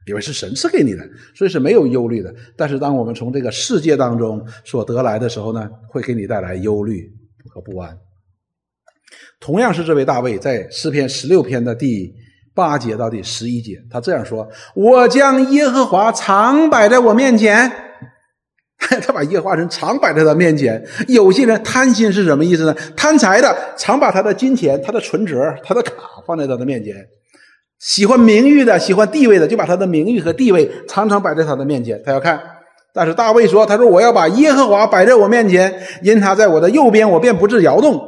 [0.07, 2.33] 因为是神赐给你的，所以是没有忧虑的。
[2.57, 7.13] 但是当我们从这个世界当中所得来的时候呢，会给你带来忧虑
[7.49, 7.99] 和不安。
[9.41, 12.15] 同样是这位大卫，在诗篇十六篇的第
[12.57, 17.71] 八节到第十一节，他这样说：“我将耶和华常摆在我面前。
[19.07, 20.83] ”他把耶和华神常摆在他面前。
[21.07, 22.75] 有些人贪心是什么意思呢？
[22.97, 25.93] 贪财的常把他的金钱、他的存折、他的卡
[26.27, 26.95] 放在他的面前；
[27.79, 32.01] 喜欢名誉的、喜欢地位的，就把他的名誉和地位常常摆在他的面前。
[32.05, 32.41] 他要看。
[32.95, 38.01] 但是大卫说：“他说我要把耶和华摆在我面前，因他在我的右边，我便不致摇动，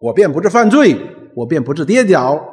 [0.00, 0.96] 我便不致犯罪，
[1.36, 2.44] 我便不致跌倒。”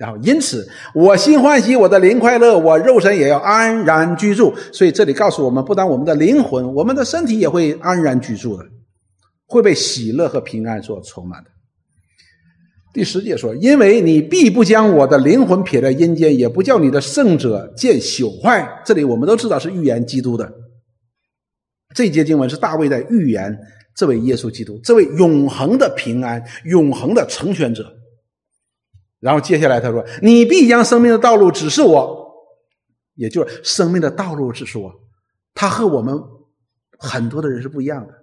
[0.00, 4.54] 然后，因此我心欢喜，我的灵快乐，我肉身也要安然居住。
[4.72, 8.64] 所以这里告诉我们，不但我们的灵魂，我们的身体也会安然居住的，
[9.44, 11.50] 会被喜乐和平安所充满的。
[12.94, 20.50] 第十节说：“因为你必不将我的灵魂撇在阴间，也不叫你的圣者见朽坏。”这里我们都知道是预言基督的。
[21.94, 23.54] 这节经文是大卫在预言
[23.94, 27.84] 这位耶稣基督，这位永恒的平安、永恒的成全者。
[29.20, 32.34] 然后接下来他说：“你必将生命的道路指示我，
[33.14, 34.90] 也就是生命的道路指示我。”
[35.52, 36.18] 他和我们
[36.98, 38.14] 很多的人是不一样的。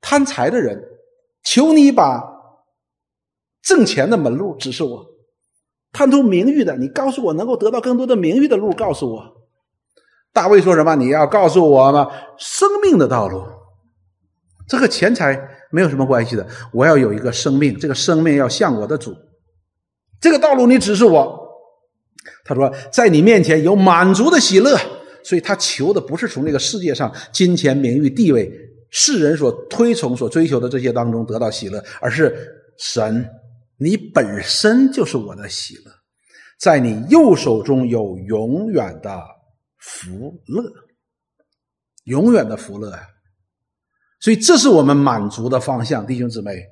[0.00, 0.82] 贪财的人，
[1.44, 2.20] 求你把
[3.62, 5.04] 挣钱的门路指示我；
[5.92, 9.48] 贪图名誉的，你告诉我能够得到更多的名誉的路，告诉我。
[10.32, 10.96] 大卫说什么？
[10.96, 12.10] 你要告诉我吗？
[12.38, 13.44] 生命的道路，
[14.68, 15.53] 这个钱财。
[15.74, 16.46] 没有什么关系的。
[16.72, 19.12] 我要有一个生命，这个生命要像我的主。
[20.20, 21.42] 这个道路你指示我。
[22.44, 24.78] 他说，在你面前有满足的喜乐，
[25.24, 28.50] 所以他求的不是从这个世界上金钱、名誉、地位、
[28.90, 32.34] 世人所推崇、所追求的这些当中得到喜乐，而是
[32.78, 33.28] 神，
[33.76, 35.90] 你本身就是我的喜乐，
[36.60, 39.20] 在你右手中有永远的
[39.78, 40.62] 福乐，
[42.04, 43.00] 永远的福乐啊！
[44.24, 46.62] 所以，这是我们满足的方向，弟兄姊妹。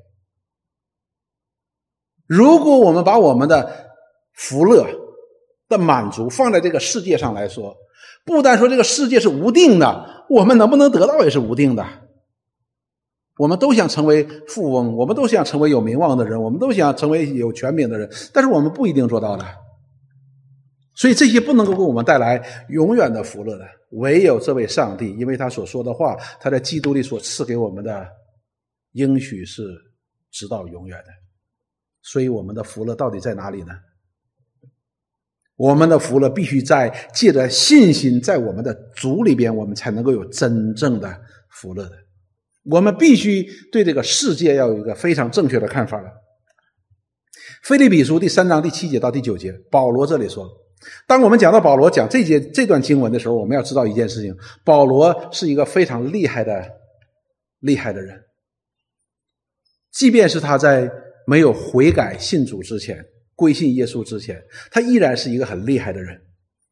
[2.26, 3.90] 如果我们把我们的
[4.32, 4.86] 福乐
[5.68, 7.76] 的满足放在这个世界上来说，
[8.24, 11.86] 不单说这个世界是无定的，我们能不能得到也是无定的。
[13.36, 19.44] 我们都想成为富翁，我们都想成为有名望的人，我们都想成为有权柄的人，但是我们不一定做到的。
[20.94, 23.66] 所以，这些不能够给我们带来永远的福乐的。
[23.92, 28.06] 唯有这位上帝，因为他所说的话，他在基督里所赐给我们的
[28.92, 29.62] 应许是
[30.30, 31.06] 直到永远的。
[32.02, 33.72] 所以，我们的福乐到底在哪里呢？
[35.56, 41.20] 我们的福乐必须在借着信心，在我们的主里边，我们才能够有真正的
[41.50, 41.96] 福乐的。
[42.64, 46.10] 我们必须对这个世界要有一个非常正确的看法了。
[47.62, 50.61] 菲利比书第三章第七节到第九节，保罗这里说。
[51.06, 56.64] 当我们讲到保罗讲这节这段经文的时候，我们要知道一件事情：保罗是一个非常厉害的、
[57.60, 58.22] 厉害的人。
[59.90, 60.90] 即便是他在
[61.26, 63.04] 没有悔改信主之前、
[63.34, 66.20] 归信耶稣之前，他依然是一个很厉害的人。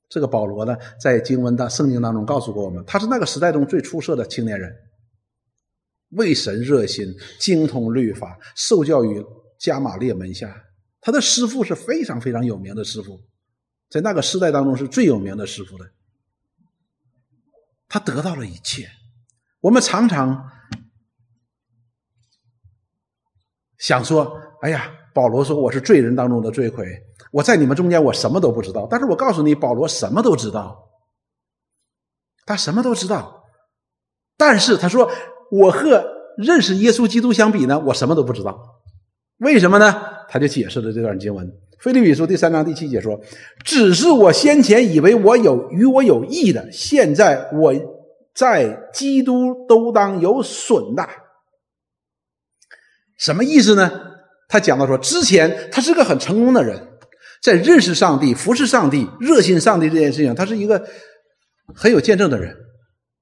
[0.08, 4.74] 这个保罗呢，在经文的圣经当中告诉过我们，他是那个时代中最出色的青年人，
[6.10, 9.24] 为神热心，精通律法，受教于
[9.58, 10.52] 加玛列门下。
[11.00, 13.20] 他的师傅是非常非常有名的师傅。
[13.90, 15.84] 在那个时代当中是最有名的师傅的，
[17.88, 18.88] 他得到了一切。
[19.60, 20.48] 我们常常
[23.78, 26.86] 想说：“哎呀，保罗说我是罪人当中的罪魁，
[27.32, 30.88] 我在你们中间我什么都不知道。”但是我告诉你，保罗什么都知道，
[32.46, 33.44] 他什么都知道。
[34.36, 35.10] 但是他说
[35.50, 36.06] ：“我和
[36.38, 38.82] 认识耶稣基督相比呢，我什么都不知道。”
[39.38, 40.26] 为什么呢？
[40.28, 41.50] 他就解释了这段经文。
[41.80, 43.18] 菲律比书第三章第七节说
[43.64, 47.74] ：“只是我先前以为我有与我有益的，现在我
[48.34, 51.08] 在基督都当有损的。”
[53.16, 53.90] 什么意思呢？
[54.46, 56.86] 他讲到说，之前他是个很成功的人，
[57.42, 60.86] 在认识上帝、服侍上帝、热心上帝这件事情，他是一个
[61.74, 62.54] 很有见证的人。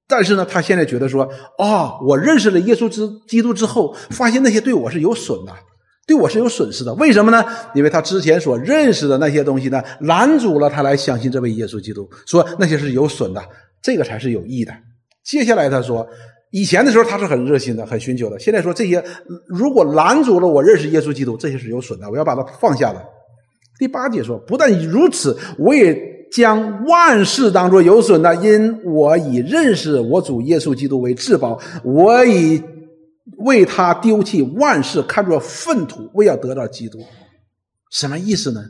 [0.09, 5.55] 但是呢，他现在觉得说：“哦，我认识了耶稣之基督之后，发现那些对我是有损的。”
[6.09, 7.45] 对我是有损失的，为什么呢？
[7.75, 13.43] 因为他之前所认识的那些东西呢，拦阻了他来相信这位耶稣基督，说那些是有损的，
[13.83, 14.73] 这个才是有益的。
[15.23, 16.09] 接下来他说，
[16.51, 19.05] 以前的时候他是很热心的，很寻求的，现在说这些
[19.47, 23.03] 如果拦阻了我认识耶稣基督，这些是有损的，我要把它放下了。
[23.79, 25.95] 第八节说，不但如此，我也
[26.33, 32.63] 将万事当作有损的，因我以认识我主耶稣基督为至宝，我以。
[33.39, 36.99] 为他丢弃万事，看作粪土，为要得到基督，
[37.91, 38.61] 什么意思呢？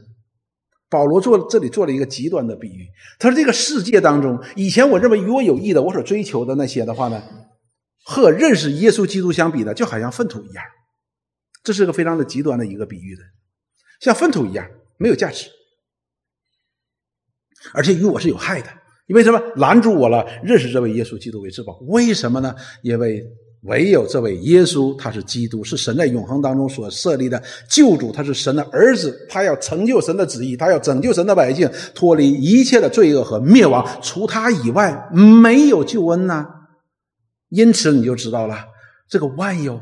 [0.91, 2.89] 保罗做这里做了一个极端的比喻，
[3.19, 7.23] 他说：“这个世界当中，以前我认为与我有益的，我所追求的那些的话呢，
[8.05, 10.65] 和认识耶稣基督相比呢，就好像粪土一样。
[11.63, 13.23] 这是个非常的极端的一个比喻的，
[14.01, 14.67] 像粪土一样
[14.97, 15.51] 没有价值，
[17.75, 18.69] 而且与我是有害的。
[19.09, 19.39] 因为什么？
[19.57, 21.79] 拦住我了，认识这位耶稣基督为至宝。
[21.89, 22.55] 为什么呢？
[22.83, 23.25] 因为。”
[23.63, 33.85] 唯有这位耶稣，他是基督，是神在永恒当中所设立的救主，他是神的儿子，他要成就神的旨意，他要拯救神的百姓，脱离一切的罪恶和灭亡。
[34.01, 36.47] 除他以外，没有救恩呐。
[37.49, 38.65] 因此，你就知道了，
[39.09, 39.81] 这个万有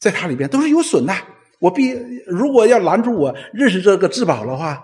[0.00, 1.12] 在他里边都是有损的。
[1.60, 1.90] 我必
[2.26, 4.82] 如果要拦住我认识这个至宝的话。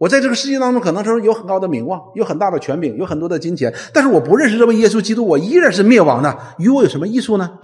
[0.00, 6.38] 我在这个世界当中，可能说有很高的名望，有很大的权柄，有很多的金钱，但是我不认识这位耶稣基督，我依然是灭亡的。
[6.58, 7.58] 与我有什么益处呢？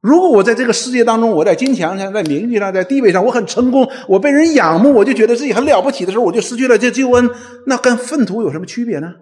[0.00, 7.30] 如果我在这个世界当中，我在金钱上、在名誉上、在地位上，我很成功，我被人仰慕，我就觉得自己很了不起的时候，我就失去了这救恩，
[7.66, 9.12] 那跟粪土有什么区别呢？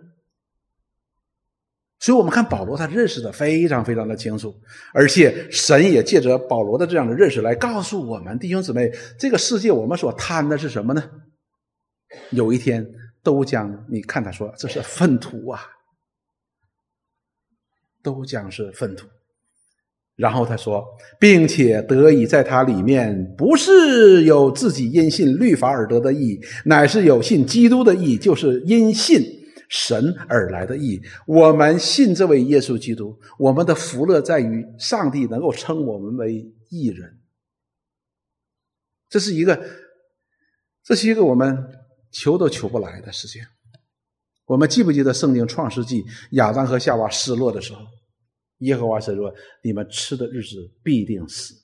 [1.99, 4.55] 所以，我们看保罗，他认识的非常非常的清楚，
[4.95, 11.03] 而且神也借着保罗的这样的认识来告诉我们弟兄姊妹，这个世界我们所贪的是什么呢？
[12.31, 12.87] 有一天，
[13.23, 15.61] 都将你看他说这是粪土啊，
[18.03, 19.07] 都将是粪土。
[20.17, 20.85] 然后他说，
[21.19, 29.23] 并且得以在他里面，不是有自己因信律法而得的义，乃是有信基督的义，就是因信
[29.71, 31.01] 神而来的义。
[31.27, 37.19] 我们信这位耶稣基督，我们的福乐在于上帝能够称我们为义人。
[39.09, 39.59] 这是一个，
[40.85, 41.80] 这是一个我们。
[42.11, 43.43] 求都求不来的事情。
[44.47, 47.87] 我们记不记得圣经创世纪亚当和夏娃失落的时候，
[48.59, 49.33] 耶和华神说
[49.63, 51.55] ：“你们吃的日子必定死。”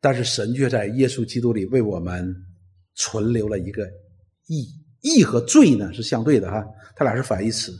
[0.00, 2.34] 但是神却在耶稣基督里为我们
[2.94, 3.86] 存留了一个
[4.46, 4.66] 义。
[5.02, 6.62] 义和罪呢是相对的哈，
[6.94, 7.72] 它俩是反义词。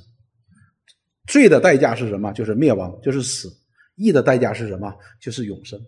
[1.26, 2.32] 罪的代价是什么？
[2.32, 3.48] 就是灭亡，就是死；
[3.94, 4.90] 义的代价是什么？
[5.20, 5.80] 就是永生。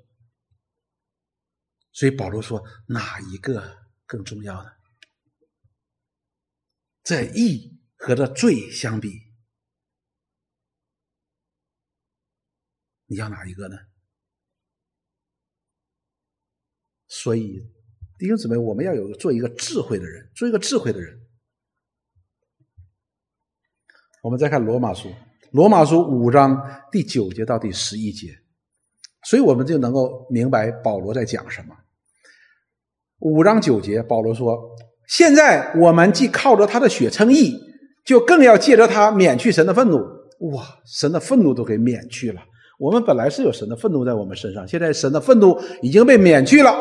[1.92, 3.62] 所以保罗说：“哪一个
[4.06, 4.70] 更重要呢？”
[7.04, 9.10] 这义和这罪相比，
[13.06, 13.76] 你要哪一个呢？
[17.08, 17.58] 所以
[18.18, 21.20] 弟兄姊妹，我们要有做一个智慧的人，做一个智慧的人。
[24.22, 25.12] 我们再看罗马书，
[25.50, 26.56] 罗马书五章
[26.92, 28.38] 第九节到第十一节，
[29.24, 31.76] 所以我们就能够明白保罗在讲什么。
[33.18, 34.76] 五章九节，保罗说。
[35.12, 37.54] 现在我们既靠着他的血称义，
[38.02, 39.98] 就更要借着他免去神的愤怒。
[40.52, 42.40] 哇，神的愤怒都给免去了。
[42.78, 46.74] 我们本来是有神的愤怒在我们身上，现在神的愤怒已经被免去了。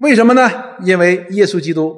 [0.00, 0.50] 为什么呢？
[0.84, 1.96] 因为耶稣基督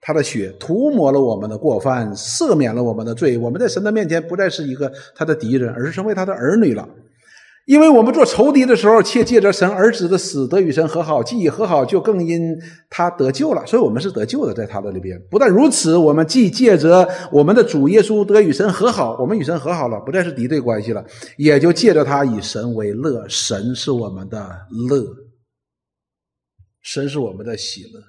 [0.00, 3.36] 他的血涂抹了我们的过犯，赦免了我们的罪。
[3.36, 6.88] 我们在神的面前不再是一个他的敌人，而是成为他的儿女了。
[7.64, 12.56] 因为我们做仇敌的时候，且借着神儿子的死得与神和好；既已和好，就更因
[12.90, 13.64] 他得救了。
[13.64, 15.16] 所以，我们是得救的，在他的里边。
[15.30, 21.04] 不但如此，我们既借着我们的主耶稣得与神和好，我们与神和好了，不再是敌对关系了，
[21.36, 23.24] 也就借着他以神为乐。
[23.28, 24.38] 神是我们的
[24.90, 25.06] 乐，
[26.82, 28.00] 神是我们的喜乐。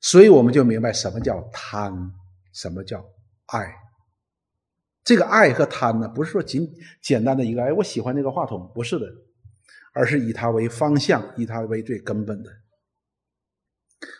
[0.00, 1.92] 所以，我们就明白什么叫贪，
[2.54, 3.04] 什么叫
[3.48, 3.70] 爱。
[5.04, 6.68] 这个爱和贪呢，不是说仅
[7.02, 9.06] 简单的一个哎，我喜欢那个话筒，不是的，
[9.92, 12.50] 而是以它为方向，以它为最根本的。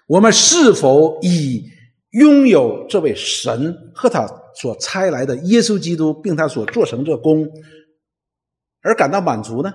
[0.06, 1.70] 我们是否以
[2.10, 7.46] 拥有这位神和他所差来的耶稣基督，并他所做成这功
[8.80, 9.72] 而感到满足呢？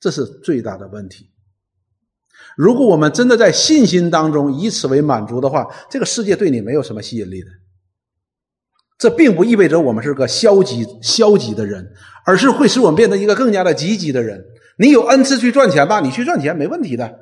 [0.00, 1.30] 这是最大的问题。
[2.56, 7.46] 如果我们真的在信心当中以此为满足的话，这个世界对你没有什么吸引力的。
[8.96, 11.92] 这并不意味着我们是个消极消极的人，
[12.24, 14.44] 而是会使我们变得一个更加的积极的人。
[14.78, 17.20] 你有恩赐去赚钱吧，你去赚钱没问题的。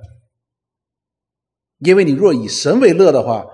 [1.78, 3.44] 因为你若以神为乐的话，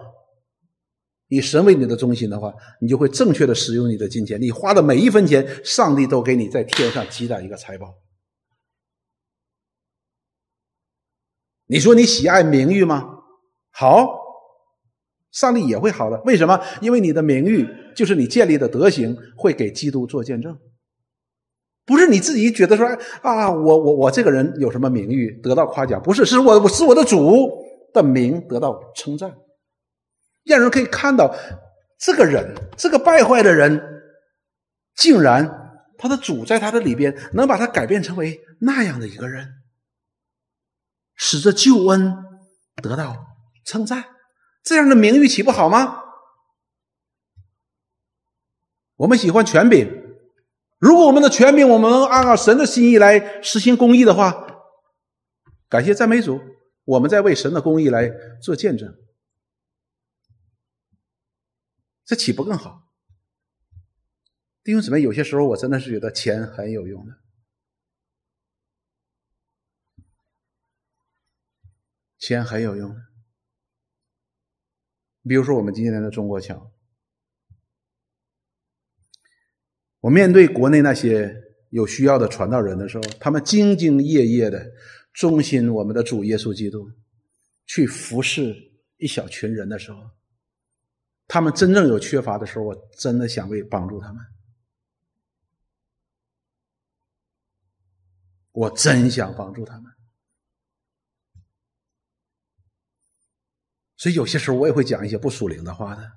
[1.29, 4.41] 以神为你的中心的话，你就会正确的使用你的金钱。
[4.41, 7.95] 你花的每一分钱，上帝都给你在天上积攒一个财宝。
[11.67, 13.05] 你说你喜爱名誉吗？
[13.71, 14.27] 好。
[15.31, 16.59] 上帝也会好的，为什么？
[16.81, 20.57] 因为你的名誉就是你建立的德行，会给基督做见证。
[21.85, 22.87] 不是你自己觉得说
[23.23, 26.01] 啊，我我我这个人有什么名誉得到夸奖？
[26.01, 27.51] 不是，是我是我的主
[27.93, 29.35] 的名得到称赞，
[30.45, 31.35] 让人可以看到
[31.99, 33.83] 这个人这个败坏的人，
[34.95, 39.55] 竟然他的主在他的里边能把他改变成为那样的一个人，
[41.17, 42.15] 使这救恩
[42.81, 43.17] 得到
[43.65, 44.05] 称赞。
[44.63, 46.05] 这样的名誉岂不好吗？
[48.99, 49.89] 我们喜欢权柄，
[50.79, 54.47] 如果我们的权柄我们能按照神的心意来实行公义的话，
[55.69, 56.41] 感谢赞美主，
[56.85, 58.11] 我们在为神的公义来
[58.43, 58.93] 做见证，
[62.05, 62.93] 这岂不更好？
[64.65, 67.15] 弟兄姊妹，有些时候我真的是觉得钱很有用的，
[72.19, 72.95] 钱很有用。
[75.23, 76.73] 比如说，我们今天的中国桥，
[80.01, 81.35] 我面对国内那些
[81.71, 84.65] 有需要的传道人的时候，他们兢兢业业的
[85.13, 86.91] 忠心我们的主耶稣基督，
[87.67, 88.55] 去服侍
[88.97, 89.99] 一小群人的时候，
[91.27, 94.23] 他们真正有缺乏的时候，我真的想为帮助他们。
[98.53, 99.85] 我真想帮助他们，
[103.97, 106.11] 所以有些时候我也会讲一些不属灵的话的，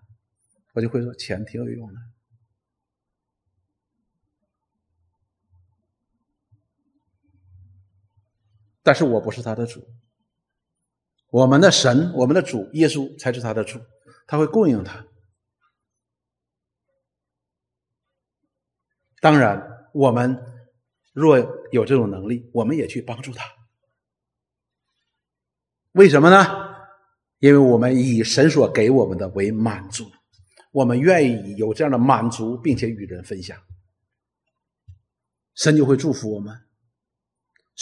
[0.73, 1.99] 我就会说钱挺有用的，
[8.83, 9.81] 但是我不是他的主，
[11.29, 13.79] 我们的神，我们的主耶稣才是他的主，
[14.27, 15.05] 他会供应他。
[19.19, 20.47] 当然，我们。
[21.13, 21.37] 若
[21.73, 23.43] 有这种能力，我们也去帮助他。
[25.91, 26.37] 为什么呢？
[27.39, 30.09] 因为我们以神所给我们的为满足，
[30.71, 33.61] 我们愿意有这样的满足，并且与人分享，
[35.53, 36.57] 神就会祝福我们。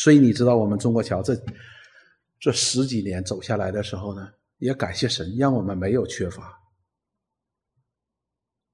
[0.01, 1.35] 所以你知道，我们中国桥这
[2.39, 6.57] 这十几年走下来的时候呢，也感谢神，让我们没有缺乏。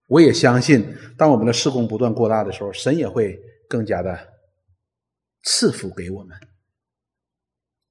[0.06, 4.36] 我也相信，当我们的施工不断扩大的时候，神也会更加的。
[5.48, 6.36] 赐福给我们，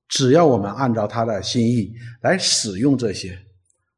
[0.08, 3.46] 只要我们按照他的心意来使用这些，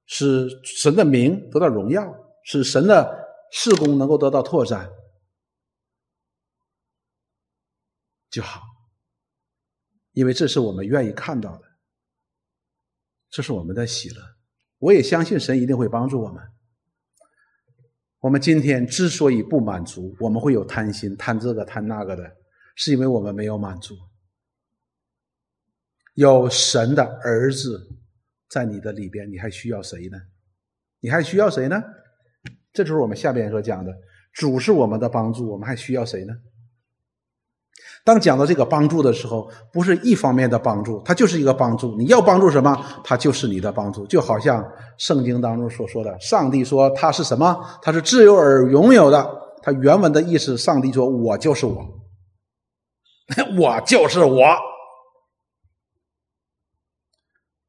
[0.05, 2.07] 使神的名得到荣耀，
[2.45, 3.19] 使神的
[3.51, 4.91] 事工能够得到拓展，
[8.31, 8.76] 就好。
[10.17, 11.65] 因为这是我们愿意看到的，
[13.29, 14.17] 这是我们的喜乐。
[14.79, 16.43] 我也相信神一定会帮助我们。
[18.21, 22.35] 我们今天之所以不满足，我们会有贪心，贪这个贪那个的。
[22.77, 23.95] 是因为我们没有满足，
[26.15, 27.87] 有神的儿子
[28.49, 30.19] 在你的里边，你还需要谁呢？
[31.01, 31.83] 你还需要谁呢？
[32.73, 33.95] 这就是我们下边所讲的，
[34.33, 36.35] 主是我们的帮助，我们还需要谁呢？
[38.07, 41.97] 当讲到这个帮助的时候，不是一方面的帮助，它就是一个帮助。
[41.97, 44.07] 你要帮助什么，它就是你的帮助。
[44.07, 44.65] 就好像
[44.97, 47.59] 圣经当中所说的，上帝说他是什么？
[47.83, 49.29] 他是自由而拥有的。
[49.61, 51.85] 他原文的意思，上帝说：“我就是我。
[53.59, 54.57] ”我就是我。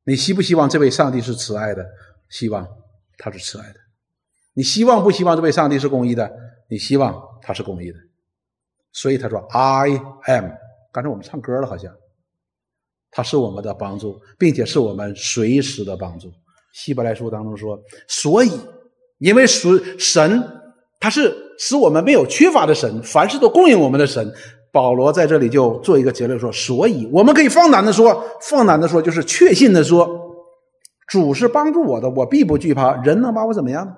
[0.04, 1.84] 你希不希望这位上帝是慈爱的？
[2.30, 2.68] 希望
[3.18, 3.80] 他是慈爱的。
[4.54, 6.32] 你希望不希望这位上帝是公义的？
[6.70, 7.98] 你希望他是公义的。
[8.92, 10.50] 所以他说：“I am。”
[10.92, 11.94] 刚才我们唱歌了，好像
[13.12, 16.32] 他是我们的帮助，并且是我们随时的帮助。
[16.74, 18.52] 希伯来书当中说：“所以，
[19.20, 20.44] 因为神神
[21.00, 24.32] 他是使我们没有缺乏的神，凡事都供应我们的神。”
[24.70, 30.08] 保罗在这里就做一个结论说：“所以我们可以放胆的说，放胆的说，就是确信的说，
[31.08, 32.96] 主是帮助我的，我必不惧怕。
[33.02, 33.94] 人能把我怎么样呢？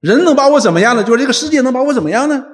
[0.00, 1.02] 人能把我怎么样呢？
[1.02, 2.44] 就是这个世界能把我怎么样呢？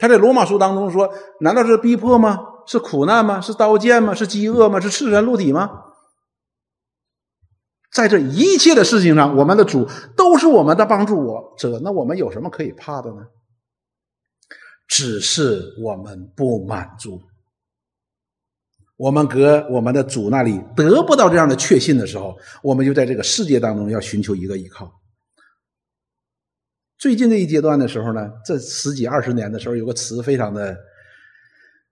[0.00, 2.38] 他在罗马书当中说：难道是逼迫吗？
[2.66, 3.40] 是苦难吗？
[3.40, 4.14] 是刀剑吗？
[4.14, 4.80] 是饥饿吗？
[4.80, 5.70] 是赤身露体吗？
[7.92, 9.86] 在这一切的事情上，我们的主
[10.16, 11.78] 都是我们的帮助我者。
[11.84, 13.26] 那我们有什么可以怕的呢？”
[14.88, 17.20] 只是我们不满足，
[18.96, 24.99] 我们隔我们的主那里得不到这样的确信的时候，我们就在这个世界当中要寻求一个依靠。
[27.00, 30.78] 最近这一阶段的时候呢，这十几二十年的时候，有个词非常的、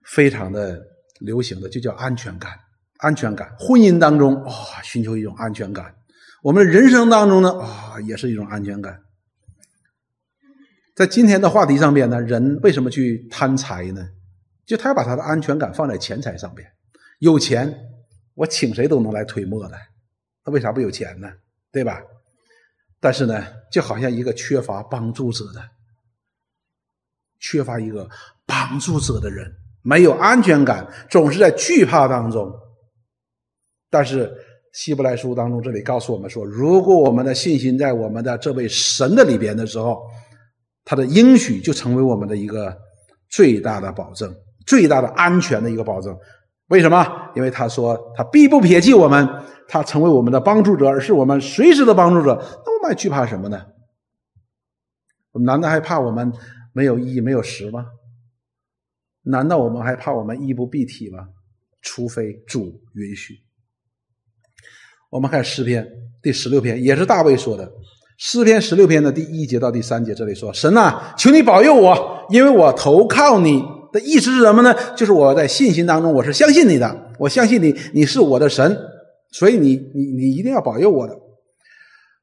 [0.05, 0.79] 非常的
[1.21, 2.53] 流行的，就叫安全感。
[2.99, 4.53] 安全感，婚姻当中啊，
[4.83, 5.87] 寻求一种安全感；
[6.43, 9.01] 我们人生当中呢啊，也是一种安全感。
[10.95, 14.07] 在今天的话题上边呢，人为什么去贪财呢？
[14.67, 16.69] 就他要把他的安全感放在钱财上边。
[17.21, 17.75] 有钱，
[18.35, 19.79] 我请谁都能来推磨的。
[20.45, 21.31] 他为啥不有钱呢？
[21.73, 22.03] 对吧？
[23.01, 25.63] 但是呢，就好像一个缺乏帮助者的、
[27.39, 28.09] 缺乏一个
[28.47, 29.51] 帮助者的人，
[29.83, 32.53] 没有安全感，总是在惧怕当中。
[33.91, 34.31] 但是
[34.73, 40.03] 希伯来书当中这里告诉我们说，如果我们的信心在我们的这位神的里边的时候，
[40.85, 42.77] 他的应许就成为我们的一个
[43.29, 44.35] 最大的保证，
[44.67, 46.17] 最大的安全的一个保证。
[46.69, 47.07] 为什么？
[47.35, 49.27] 因为他说他必不撇弃我们，
[49.69, 52.35] 他成为我们的帮助者，而是我们随时的帮助者。
[52.65, 53.67] 那我们还惧怕什么呢？
[55.33, 56.33] 我们难道还怕我们
[56.73, 57.87] 没有衣没有食吗？
[59.25, 61.29] 难道我们还怕我们衣不蔽体吗？
[61.83, 63.35] 除非主允许。
[65.11, 65.87] 我们看诗篇
[66.23, 67.71] 第十六篇，也是大卫说的。
[68.17, 74.75] 诗篇十六篇的第一节到第三节，这里说：“神呐，求你保佑我，因为我投靠你。”的意思是什么呢？
[74.95, 78.77] 就是我在信心当中，我是相信你的，我相信你，你是我的神，
[79.31, 81.19] 所以你你你一定要保佑我的。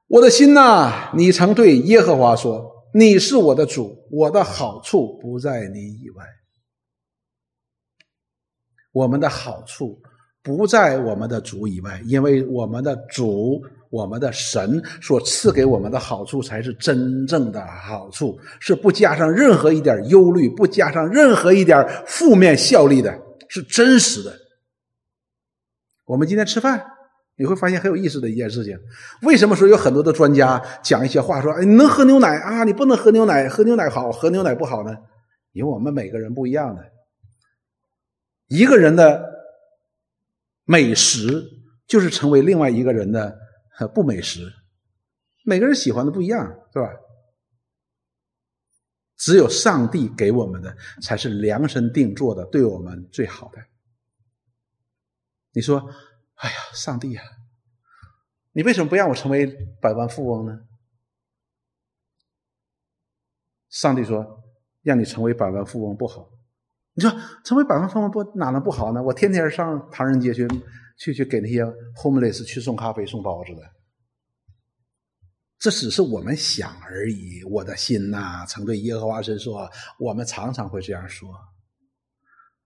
[0.07, 6.25] 我的心呐，你曾对耶和华说：“你是我的主，我的好处不在你以外。”
[8.93, 10.01] 我们的好处
[10.41, 13.61] 不在我们的主以外，因为我们的主。
[13.91, 23.17] 我们的神所赐给我们的好处才是真正的好处，是不加上任何一点忧虑，不加上任何一点负面效力的，
[23.47, 24.37] 是真实的。
[26.03, 26.85] 我们今天吃饭，
[27.37, 28.77] 你会发现很有意思的一件事情。
[29.21, 32.63] 为什么说有很多的专家讲一些话，说：“哎，你能喝牛奶啊？
[32.63, 34.95] 你不能喝牛奶，喝牛奶好，喝牛奶不好呢？”
[35.53, 36.83] 因为我们每个人不一样的，
[38.47, 39.25] 一个人的
[40.65, 41.43] 美食
[41.87, 43.39] 就是成为另外一个人的。
[43.93, 44.49] 不美食，
[45.43, 46.89] 每个人喜欢的不一样，是吧？
[49.17, 53.59] 只有上帝给我们的才是量身定做的，对我们最好的。
[55.51, 55.89] 你说，
[56.35, 57.21] 哎呀，上帝呀，
[58.53, 59.47] 你为什么不让我成为
[59.81, 60.59] 百万富翁呢？
[63.69, 64.43] 上帝说，
[64.81, 66.29] 让你成为百万富翁不好。
[66.93, 67.11] 你说，
[67.43, 69.01] 成为百万富翁不哪能不好呢？
[69.03, 70.47] 我天天上唐人街去。
[70.97, 71.61] 去去给那些
[71.93, 73.61] homeless 去送咖啡送包子的，
[75.59, 77.43] 这只是我们想而已。
[77.43, 81.29] 我的心呐，曾对耶和华神说：“我们常常会这样说，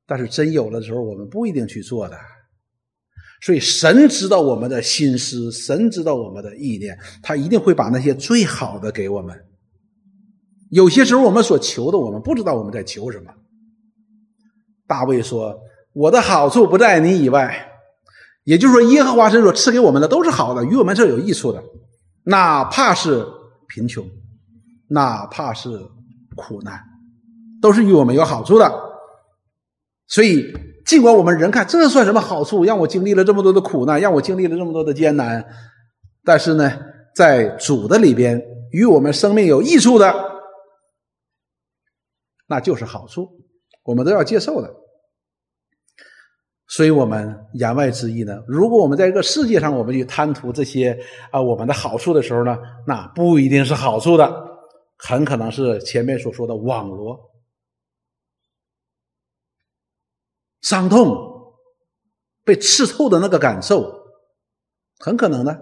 [0.06, 2.16] 但是真有的时候，我们不一定去做的。
[3.41, 9.45] 所以神知道我们的心思，神知道我们的意念，他一定会把那些最好的给我们。
[10.70, 13.32] 有些时候，我们所求的，我们不知道我们在求什么。
[14.88, 15.60] 大卫说
[15.94, 17.66] ：“我的好处不在你以外。”
[18.44, 21.64] 也就是说，耶和华神所赐给我们的都是好的，与我们是有益处的，
[22.24, 23.26] 哪怕是
[23.68, 24.03] 贫穷，
[24.88, 25.70] 哪怕是
[26.36, 26.80] 苦难，
[27.61, 28.72] 都是与我们有好处的。
[30.07, 30.52] 所以，
[30.90, 35.45] 尽管我们人看这算什么好处，让我经历了这么多的苦难，让我经历了这么多的艰难，
[36.24, 36.80] 但是呢，
[37.14, 38.41] 在主的里边，
[38.72, 40.11] 与我们生命有益处的，
[42.48, 43.30] 那就是好处，
[43.84, 44.74] 我们都要接受的。
[46.68, 50.99] 所以我们言外之意呢，如果我们在这个世界上，我们去贪图这些
[51.30, 52.57] 啊我们的好处的时候呢，
[52.88, 54.28] 那不一定是好处的，
[54.98, 57.16] 很可能是前面所说的网罗、
[60.61, 61.53] 伤痛、
[62.44, 63.91] 被刺透的那个感受，
[64.99, 65.57] 很可能呢。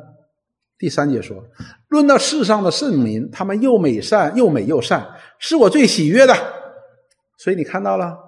[0.77, 1.43] 第三节说，
[1.87, 5.07] 论到世上的圣民，他们又美善又美又善，
[5.39, 6.35] 是我最喜悦的。
[7.37, 8.25] 所以你看到了。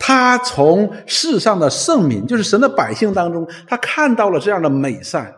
[0.00, 5.37] 他从世上的圣民，就是神的百姓当中，他看到了这样的美善，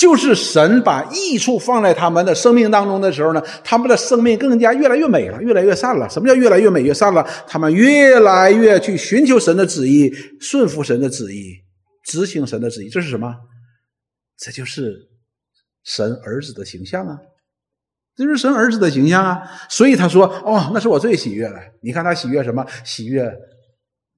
[0.00, 6.08] 就是神把益处放在他们的生命当中的时候呢，他们的生命更加越来越美了，越来越善了。
[6.08, 7.22] 什么叫越来越美越善了？
[7.46, 10.10] 他们越来越去寻求神的旨意，
[10.40, 11.54] 顺服神的旨意，
[12.06, 12.88] 执行神的旨意。
[12.88, 13.36] 这是什么？
[14.38, 14.96] 这就是
[15.84, 17.18] 神儿子的形象啊！
[18.16, 21.56] 这是神儿子的形象啊，所以他说：“哦，那是我最喜悦的。
[21.82, 22.64] 你看他喜悦什么？
[22.86, 23.30] 喜悦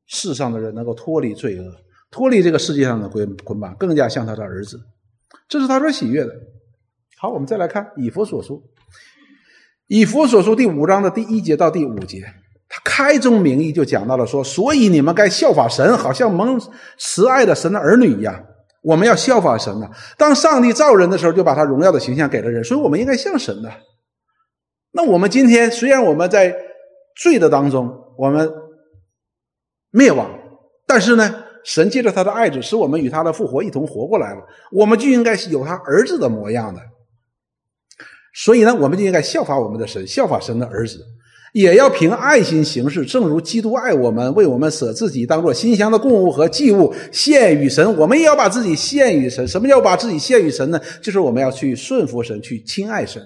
[0.06, 1.64] 世上的人能够脱离罪恶，
[2.09, 4.78] 脱离这个世界上的捆捆绑，更加像他的儿子。
[5.52, 6.32] 这是他说喜悦的。”
[7.20, 8.62] 好，我们再来看以弗所书，
[9.86, 12.22] 以弗所书第五章的第一节到第五节，
[12.68, 16.58] 他开宗明义就讲到了说：“所以你们该效法神，好像蒙
[16.96, 18.46] 慈爱的神的儿女一样。”
[18.82, 19.88] 我们要效法神呐！
[20.18, 23.70] 当上帝造人的时候，就把他荣耀的形象给了人，所以我们应该像神的。
[24.90, 26.52] 那我们今天虽然我们在
[27.14, 27.88] 罪的当中，
[28.18, 28.50] 我们
[29.90, 30.28] 灭亡，
[30.84, 34.40] 但是呢，神借着他的爱子，使我们与他的复活一同活过来了。
[34.70, 36.80] 我们就应该是有他儿子的模样的。
[38.34, 40.98] 所以呢，我们就应该效法我们的神，效法神的儿子，
[41.52, 47.94] 也要凭爱心行事，正如基督爱我们，为我们舍自己，当做馨香的供物和祭物献与神。
[47.98, 49.47] 我们也要把自己献与神。
[49.47, 50.80] 什么叫把自己献与神呢？
[51.02, 53.22] 就是我们要去顺服神，去亲爱神。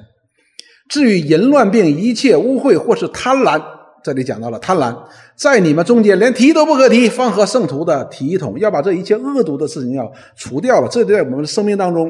[0.88, 3.62] 至于淫乱病、一切污秽或是贪婪，
[4.06, 4.96] 这里讲到了贪婪，
[5.34, 10.86] 在你们中间连提都不可提，方和圣徒的体统，要把这一切恶毒的事情要除掉了。
[10.88, 12.08] 这在我们的生命当中，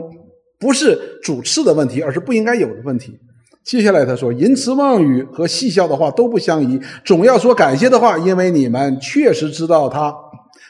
[0.60, 3.18] 不是主次的问题，而是不应该有的问题。
[3.64, 10.14] 接下来他说，淫词妄语和戏笑的话都不相宜，总要说感谢的话，因为你们确实知道他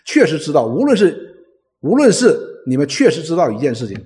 [0.05, 1.13] 确实知道，无论是
[1.81, 2.39] 无论是
[2.69, 3.99] 你们确实知道一件事情，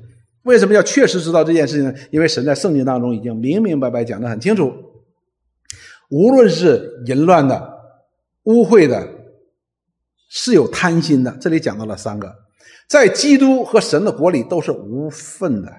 [0.44, 1.92] 为什么要确实知道这件事情呢？
[2.10, 4.72] 因为神在圣经当中已经明明白白讲得很清楚，
[6.10, 7.72] 无论是淫乱的、
[8.42, 9.08] 污秽的，
[10.28, 11.36] 是有贪心的。
[11.40, 12.34] 这里讲到了三个，
[12.88, 15.72] 在基督和神的国里都是无份的。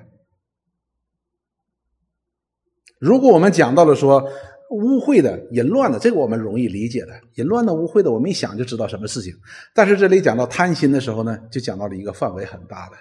[2.97, 4.23] 如果我们讲到了说
[4.69, 7.19] 污秽的、淫乱的，这个我们容易理解的。
[7.35, 9.33] 淫乱的、污秽的，我们一想就知道什么事情。
[9.73, 12.95] 但是这里讲到贪心的时候呢，就讲到了一个范围很大的，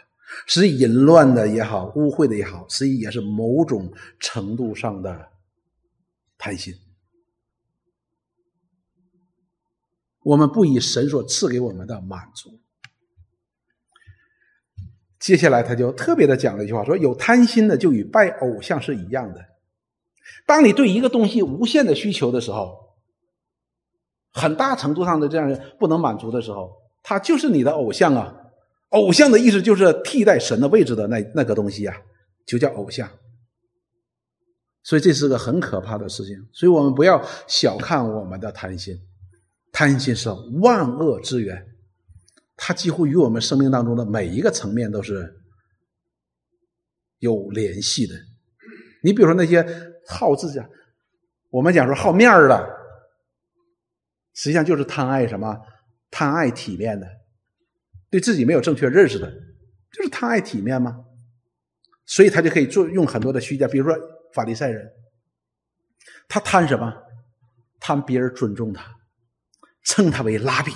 [0.47, 3.89] 是淫乱的也好，污秽的也好，实际也是某种
[4.19, 5.29] 程度上的
[6.37, 6.75] 贪心。
[10.23, 12.61] 我们不以神所赐给我们的满足。
[15.19, 19.45] 接下来他就特别的讲了一句话，说有贪心的就与拜偶像是一样的。
[20.47, 22.97] 当你对一个东西无限的需求的时候，
[24.33, 26.73] 很大程度上的这样不能满足的时候，
[27.03, 28.37] 它就是你的偶像啊！
[28.91, 32.03] 偶像的意思就是替代神的位置的那那个东西呀，
[32.47, 33.09] 就叫偶像。
[34.83, 36.49] 所以这是个很可怕的事情。
[36.53, 38.99] 所以我们不要小看我们的贪心，
[39.73, 40.29] 贪心是
[40.61, 41.67] 万恶之源，
[42.57, 45.41] 它几乎与我们生命当中的每一个层面都是
[47.19, 48.15] 有联系的。
[49.03, 49.65] 你比如说那些
[50.07, 50.61] 好自己，
[51.49, 52.69] 我们讲说好面儿的，
[54.35, 55.57] 实际上就是贪爱什么？
[56.11, 57.07] 贪爱体面的，
[58.11, 59.31] 对自己没有正确认识的，
[59.93, 61.05] 就是贪爱体面吗？
[62.05, 63.97] 所以他就可以做用很多的虚假，比如说
[64.35, 64.91] 法利赛人，
[66.29, 66.93] 他贪什么？
[67.79, 68.95] 贪别人尊重他，
[69.85, 70.73] 称他为拉比，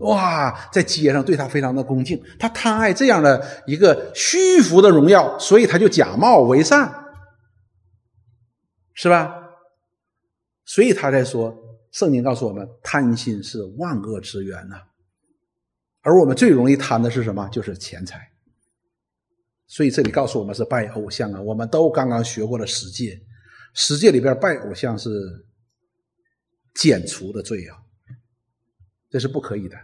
[0.00, 7.02] 哇，在街上对他非常的恭敬，他贪爱这样的一个虚浮的荣耀，所以他就假冒为善。
[8.96, 9.34] 是吧？
[10.64, 11.52] 所以他在说，
[11.90, 14.76] 圣经告诉我们，贪心是万恶之源呐。
[16.02, 17.48] 而我们最容易贪的是什么？
[17.48, 18.20] 就是钱财。
[19.66, 21.40] 所以这里告诉我们是拜偶像啊。
[21.40, 23.20] 我们都刚刚学过了十戒，
[23.74, 25.10] 十戒里边拜偶像是
[26.74, 27.76] 减除的罪啊，
[29.14, 29.76] 这是不可以的。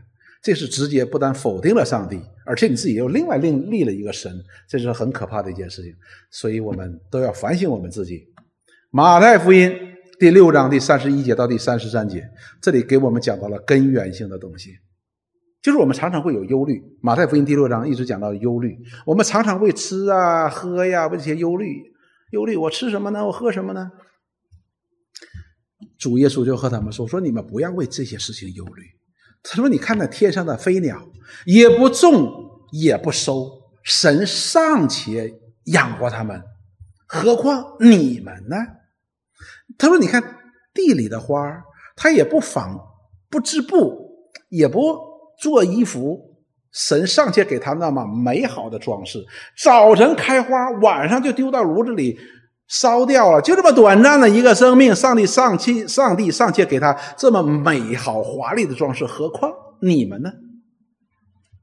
[0.43, 4.32] 这是直接不但否定了上帝，而且你自己又另外另立了一个神，
[4.69, 5.94] 这是很可怕的一件事情。
[6.32, 8.27] 所以我们都要反省我们自己。
[8.90, 9.73] 马太福音
[10.19, 12.28] 第六章第三十一节到第三十三节，
[12.61, 14.73] 这里给我们讲到了根源性的东西，
[15.62, 16.82] 就是我们常常会有忧虑。
[17.01, 18.77] 马太福音第六章一直讲到忧虑，
[19.07, 21.81] 我们常常为吃啊、喝呀为这些忧虑，
[22.32, 23.24] 忧虑我吃什么呢？
[23.24, 23.93] 我喝什么呢？
[25.98, 28.82] 主耶稣就和他们说：“说你们不要为这些事情忧虑。”
[29.43, 31.01] 他说：“你看那天上的飞鸟，
[31.47, 32.33] 也不种
[32.73, 33.51] 也不收，
[33.83, 35.33] 神尚且
[35.65, 36.43] 养活他们，
[37.07, 38.57] 何况你们呢？”
[39.79, 40.23] 他说：“你看
[40.75, 41.62] 地里的花
[41.97, 42.79] 它也不纺
[43.31, 44.99] 不织布，也不
[45.41, 46.29] 做衣服。
[46.73, 49.19] 神尚且给他那么美好的装饰，
[49.61, 52.17] 早晨开花，晚上就丢到炉子里
[52.71, 53.43] 烧掉了。
[53.43, 59.53] 就这么短暂的一个生命，上帝尚且上帝尚且给他这么美好华丽的装饰，何况
[59.83, 60.31] 你们呢？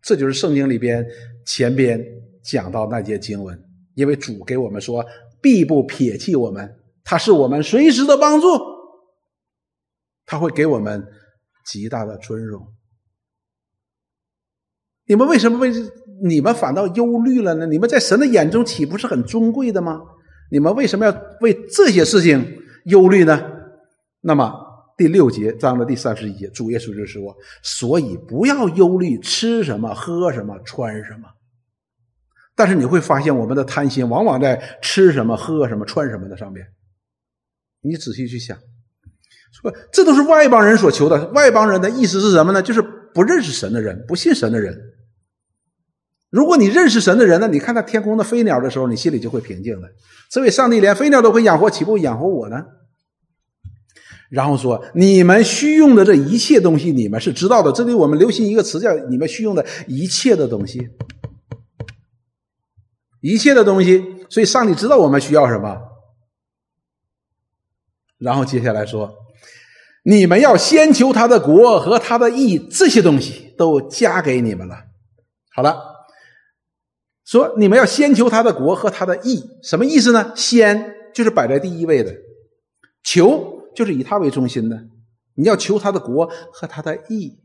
[0.04, 1.06] 这就是圣经里边
[1.46, 2.00] 前边
[2.44, 3.60] 讲到那节经文，
[3.96, 5.04] 因为主给我们说，
[5.42, 6.76] 必不撇弃我们。”
[7.10, 8.48] 他是我们随时的帮助，
[10.26, 11.08] 他会给我们
[11.66, 12.68] 极大的尊荣。
[15.06, 15.72] 你们为什么为
[16.22, 17.66] 你们反倒忧虑了呢？
[17.66, 20.02] 你们在神的眼中岂不是很尊贵的吗？
[20.49, 23.41] 你们为什么要为这些事情忧虑呢？
[24.22, 24.53] 那么
[24.98, 31.30] 第六节章的第三十一节，主耶稣就说：“所以不要忧虑吃什么、喝什么、穿什么。”
[32.56, 36.65] 但是你会发现，我们的贪心往往在吃什么、喝什么、穿什么的上面。
[37.82, 38.57] 你仔细去想，
[39.61, 41.28] 说这都是外邦人所求的。
[41.30, 42.61] 外邦人的意思是什么呢？
[42.61, 42.82] 就是
[43.14, 44.76] 不认识神的人，不信神的人。
[46.30, 49.88] 如果你认识神的人呢，你看到天空的飞鸟的时候，你心里就会平静的。
[50.30, 52.66] 这位上帝连飞鸟都会养活，岂不养活我呢？
[54.30, 57.72] 然后说，你们需用的这一切东西，你们是知道的。
[57.72, 60.90] 这里我们流行一个词叫“你们需用的一切的东西”，
[63.22, 64.04] 一切的东西。
[64.30, 65.78] 所以上帝知道我们需要什么。
[68.18, 69.16] 然后接下来说，
[70.04, 74.76] 你们要先求他的国和他的义，这些东西都加给你们了。
[75.56, 75.78] 好了，
[77.28, 80.32] 说你们要先求他的国和他的义，什么意思呢？
[80.34, 82.16] 先就是摆在第一位的，
[83.04, 84.80] 求就是以他为中心的。
[85.36, 87.38] 你要求他的国和他的义。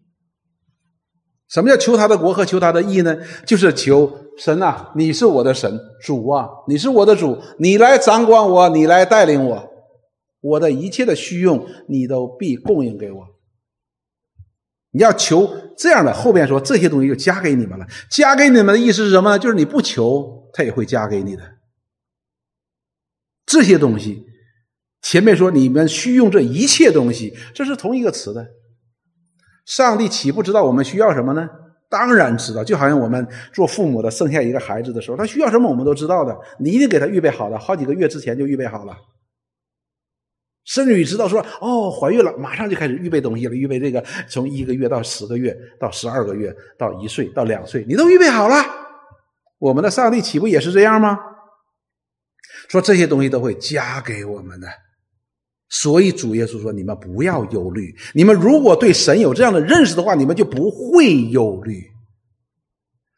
[1.49, 3.19] 什么叫求他的国和求他的义呢？
[3.45, 9.69] 就是求神啊，你是我的神，主啊，你是我的主，你来掌管我，你来带领我。
[10.41, 13.27] 我的一切的需用，你都必供应给我。
[14.93, 17.87] 你要求这样的，后边说这些东西就加给你们了。
[18.11, 19.39] 加给你们的意思是什么呢？
[19.39, 21.43] 就是你不求，他也会加给你的。
[23.47, 24.25] 这些东西，
[25.01, 28.47] 前面说你们需用这一切东西，这是同一个词的。
[29.65, 31.49] 上帝岂不知道我们需要什么呢？
[31.89, 32.63] 当然知道。
[32.63, 36.37] 就好像我们做父母的生下一个孩子的时候，他需要什么，我们都知道的。
[36.59, 38.95] 你一定给他预备好了，好几个月之前就预备好了。
[40.65, 48.57] 甚至于知道说哦，怀孕了，马上就开始预备东西了，预备这个从一个月到十个月，到十二个月，到一岁，到两岁，你都预备好了。
[49.59, 51.19] 我们的上帝岂不也是这样吗？
[52.69, 54.69] 说这些东西都会加给我们的，
[55.69, 57.93] 所以主耶稣说：“你们不要忧虑。
[58.15, 61.83] 你们如果对神有这样的认识的话，你们就不会忧虑。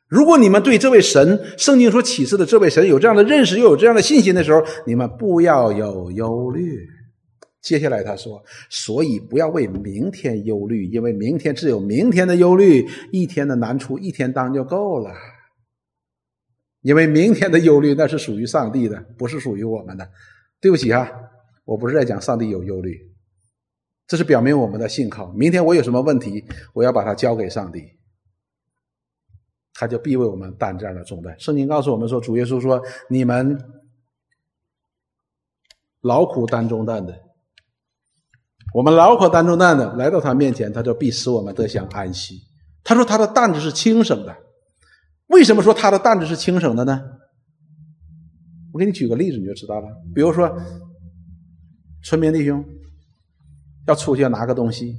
[0.09, 6.89] 如果你们对这位神，圣经所启示的这位神有这样的认识，又有这样的信心的时候，你们不要有忧虑。”
[7.65, 15.11] 接下来他说：“所以不要为明天忧虑，因为明天只有明天的忧虑，一天的难处一天当就够了。
[16.83, 20.07] 因为明天的忧虑那是属于上帝的，不是属于我们的。
[20.61, 21.11] 对不起啊，
[21.65, 23.01] 我不是在讲上帝有忧虑，
[24.07, 25.33] 这是表明我们的信靠。
[25.33, 27.83] 明天我有什么问题，我要把它交给上帝，
[29.73, 31.35] 他就必为我们担这样的重担。
[31.41, 33.59] 圣经告诉我们说，主耶稣说：你们
[36.03, 37.21] 劳苦担重担的。”
[38.75, 42.41] 我们劳苦担重担的来到他面前，他就必使我们得享安息。
[42.83, 44.37] 他说他的担子是轻省的。
[45.29, 47.01] 为什么说他的担子是轻省的呢？
[48.73, 49.87] 我给你举个例子，你就知道了。
[50.13, 50.53] 比如说，
[52.03, 52.65] 村民弟兄
[53.87, 54.97] 要出去要拿个东西，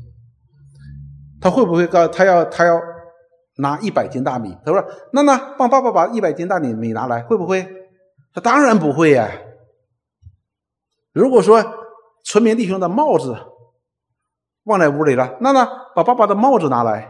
[1.41, 2.79] 他会不会告他要他要
[3.57, 4.55] 拿一百斤大米？
[4.65, 4.81] 他说
[5.11, 7.67] ：“那那帮爸爸把一百斤大米米拿来，会不会？”
[8.33, 9.29] 他当然不会呀。
[11.11, 11.61] 如果说
[12.23, 13.35] 村民弟兄的帽子，
[14.65, 15.37] 忘在屋里了。
[15.41, 15.65] 娜娜，
[15.95, 17.09] 把爸爸的帽子拿来。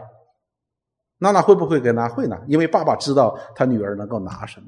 [1.18, 2.08] 娜娜会不会给拿？
[2.08, 4.66] 会拿，因为爸爸知道他女儿能够拿什么。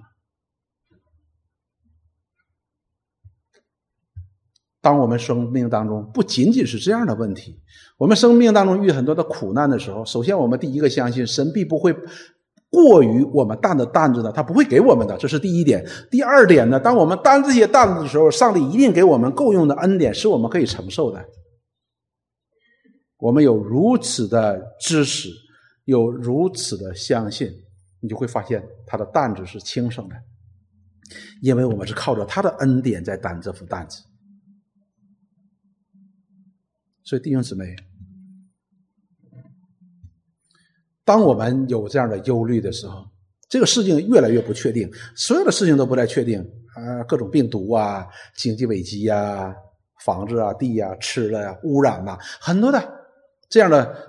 [4.80, 7.60] 当我们生命当中不仅仅是这样的问题，
[7.98, 11.94] 我们生命当中遇很多的苦难的时候，首先我们第一个相信神必不会
[12.70, 15.84] 过于我们担的担子的，他不会给我们的，这是第一点。
[16.10, 21.22] 第二点呢，当我们担这些担子的时候，上帝一定给我们够用的恩典，是我们可以承受的。
[23.18, 25.28] 我们有如此的知识，
[25.84, 27.52] 有如此的相信，
[28.00, 30.14] 你就会发现他的担子是轻省的，
[31.42, 34.04] 因为我们是靠着他的恩典在担这副担子。
[37.02, 37.74] 所以弟兄姊妹，
[41.04, 43.04] 当我们有这样的忧虑的时候，
[43.48, 46.40] 这个事情越来越不确定，所有的事情都不太确定
[46.76, 49.52] 啊，各种病毒啊，经济危机呀，
[50.04, 52.97] 房子啊，地呀，吃了呀，污染呐，很多的。
[53.48, 54.08] 这样的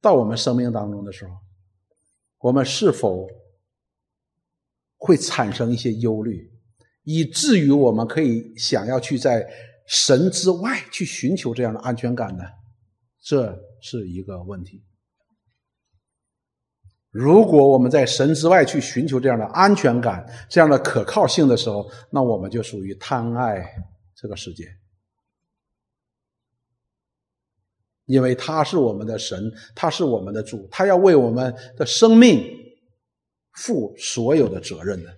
[0.00, 1.32] 到我们生命当中的时候，
[2.38, 3.28] 我们是否
[4.96, 6.50] 会产生一些忧虑，
[7.02, 9.46] 以至于我们可以想要去在
[9.86, 12.44] 神之外去寻求这样的安全感呢？
[13.20, 14.84] 这是一个问题。
[17.10, 23.62] 如果我们在神之外去寻求这样的安全感、这样的可靠性的时候，那我们就属于贪爱
[24.16, 24.64] 这个世界。
[28.12, 32.44] 因为他是我们的神，他是我们的主，他要为我们的生命
[33.54, 35.08] 负所有的责任的。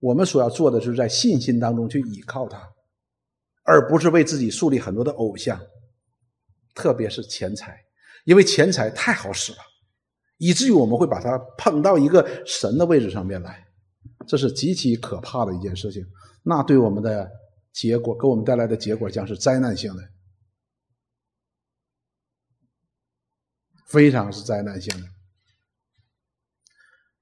[0.00, 2.58] 我们所要做的，就是在信心当中去依靠他，
[3.64, 5.60] 而不是为自己树立很多的偶像，
[6.74, 7.78] 特别是钱财，
[8.24, 9.58] 因为钱财太好使了，
[10.38, 13.62] 以至于我们会把它捧到一个神的位置上面来，
[14.26, 16.02] 这是极其可怕的一件事情。
[16.42, 17.30] 那对我们的
[17.74, 20.02] 结果，给我们带来的结果将是灾难性的。
[23.92, 25.06] 非常是灾难性的，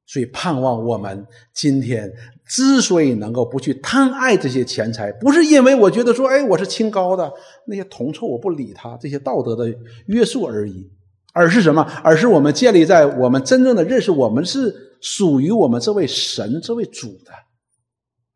[0.07, 2.13] 所以盼望我们今天
[2.47, 7.33] 之所以能够不去贪爱这些钱财，不是因为我觉得说，哎，我是清高的，
[7.67, 9.75] 那些铜臭我不理他，这些道德的
[10.07, 10.89] 约束而已，
[11.33, 11.83] 而是什么？
[12.05, 17.33] 而是我们建立在我们真正的认识，我们是属于我们这位神、这位主的，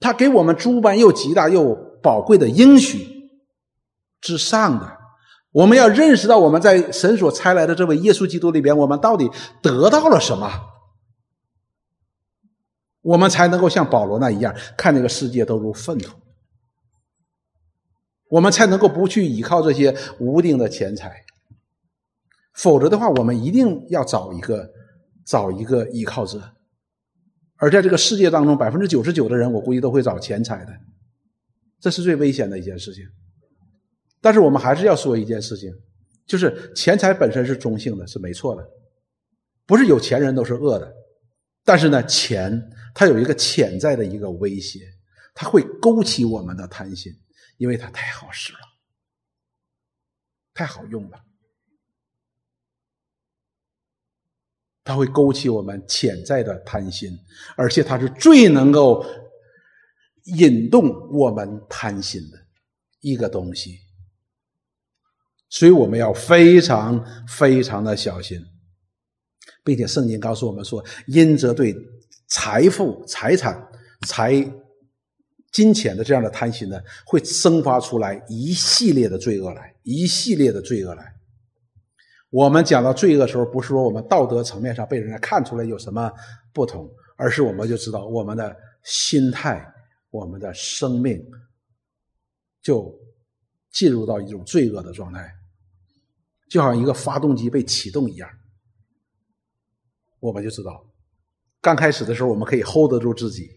[0.01, 3.31] 他给我们诸般又极大又宝贵的应许
[4.21, 5.04] 之上的。
[5.55, 9.31] 我们要认识到，我们在神所差来的这位耶稣基督里边，我们到底
[9.63, 10.51] 得到了什么？
[13.03, 16.19] 我们才能够像保罗那一样，看这个世界都如粪土。
[18.31, 21.25] 我们才能够不去依靠这些无定的钱财。
[22.53, 24.69] 否则的话，我们一定要找一个
[25.25, 26.43] 找一个依靠者。
[27.59, 30.73] 而在这个世界当中，百分之九十九的人，我估计都会找钱财的。
[31.79, 33.05] 这是最危险的一件事情。
[34.25, 35.71] 但是我们还是要说一件事情，
[36.25, 38.67] 就是钱财本身是中性的，是没错的，
[39.67, 40.91] 不是有钱人都是恶的。
[41.63, 44.81] 但是呢，钱它有一个潜在的一个威胁，
[45.35, 47.13] 它会勾起我们的贪心，
[47.59, 48.59] 因为它太好使了，
[50.55, 51.23] 太好用了，
[54.85, 57.11] 它会勾起我们潜在的贪心，
[57.59, 59.05] 而且它是最能够
[60.39, 62.39] 引动我们贪心的
[63.01, 63.84] 一个东西。
[65.55, 68.45] 所以我们要非常非常的小心，
[69.63, 71.73] 并且圣经告诉我们说，因着对
[72.27, 73.65] 财富、财产、
[74.05, 74.35] 财、
[75.53, 81.15] 金钱的这样的贪心呢，会生发出来一系列的罪恶来，一系列的罪恶来。
[82.31, 86.11] 我们讲到罪恶的时候，不是说我们道德层面上被人家看出来有什么
[86.53, 89.65] 不同，而是我们就知道我们的心态、
[90.11, 91.25] 我们的生命
[92.61, 92.93] 就
[93.71, 95.33] 进入到一种罪恶的状态。
[96.49, 98.29] 就好像一个发动机被启动一样，
[100.21, 100.87] 我们就知道，
[101.61, 103.51] 刚开始的时候我们可以 hold 得住自己，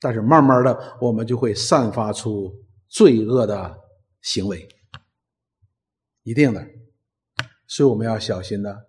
[0.00, 2.52] 但是慢慢的我们就会散发出
[2.88, 3.78] 罪恶的
[4.22, 4.66] 行为，
[6.22, 6.66] 一定的，
[7.66, 8.86] 所以我们要小心的。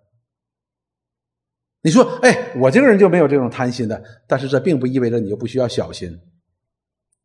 [1.82, 6.20] 你说，哎，我这个人就没有这种贪心的，但是这并不意味着你就不需要小心，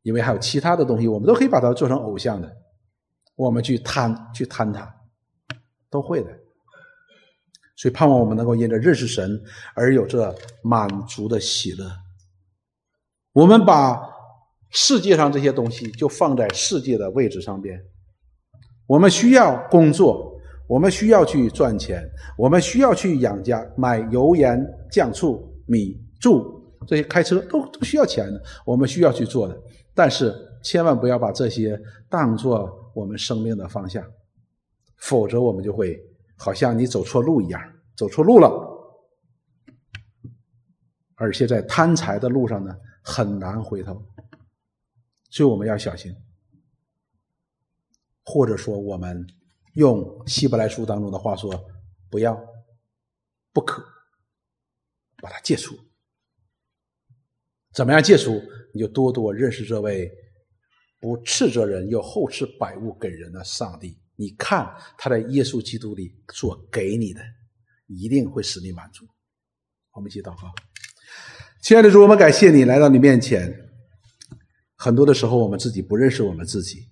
[0.02, 2.56] 因为还有其他的东西，我们都可以把它做成偶像的，
[3.34, 5.03] 我们去贪，去贪它。
[5.94, 6.30] 都会的，
[7.76, 9.40] 所以盼望我们能够因着认识神
[9.76, 11.88] 而有这满足的喜乐。
[13.32, 14.00] 我们把
[14.70, 17.80] 世界上这些东西就放在世界的位置上边。
[18.88, 20.36] 我们需要工作，
[20.68, 22.02] 我们需要去赚钱，
[22.36, 24.60] 我们需要去养家，买油盐
[24.90, 29.56] 酱醋米住这些开车都都需要钱的，我们需要去做的。
[29.94, 31.80] 但是千万不要把这些
[32.10, 34.04] 当做我们生命的方向。
[35.06, 36.00] 否则，我们就会
[36.34, 37.60] 好像你走错路一样，
[37.94, 38.48] 走错路了，
[41.16, 44.02] 而且在贪财的路上呢，很难回头。
[45.28, 46.10] 所以我们要小心，
[48.24, 49.26] 或者说，我们
[49.74, 51.52] 用希伯来书当中的话说，
[52.08, 52.34] 不要，
[53.52, 53.84] 不可
[55.18, 55.76] 把它戒除。
[57.74, 58.40] 怎么样戒除？
[58.72, 60.10] 你就多多认识这位
[60.98, 64.00] 不斥责人又厚赐百物给人的上帝。
[64.16, 67.20] 你看他在耶稣基督里所给你的，
[67.86, 69.04] 一定会使你满足。
[69.92, 70.52] 我们一起祷告，
[71.62, 73.52] 亲爱的主，我们感谢你来到你面前。
[74.76, 76.86] 很多的时候，我们自己不认识我们自己，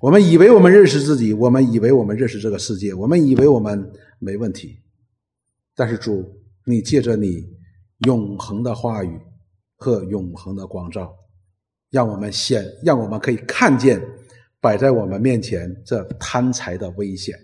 [0.00, 4.78] 我们以为我们认识自己，我们以为我们认识这个世界，我们以为我们没问题。
[5.74, 6.24] 但是主，
[6.64, 7.44] 你借着你
[8.06, 9.20] 永恒的话语
[9.76, 11.14] 和永恒的光照，
[11.90, 14.00] 让我们显，让我们可以看见。
[14.60, 17.38] 摆在我们面前这贪财的危险，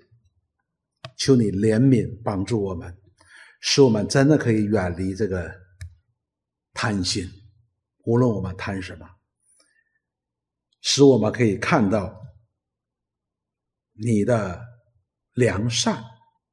[1.16, 2.96] 求你怜悯帮助我们，
[3.60, 5.52] 使我们真的可以远离这个
[6.72, 7.28] 贪心。
[8.04, 9.08] 无论我们贪什么，
[10.80, 12.20] 使我们可以看到
[13.92, 14.60] 你的
[15.34, 16.02] 良善、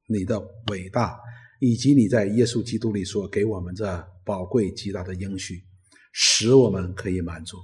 [0.05, 1.19] 你的伟大，
[1.59, 5.65] 以及你在耶稣基督里所给我们这宝贵极大的应许，
[6.11, 7.57] 使我们可以满足。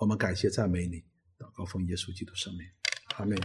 [0.00, 1.02] 我们感谢赞美你。
[1.56, 2.68] 祷告奉耶稣基督圣名，
[3.16, 3.38] 阿门。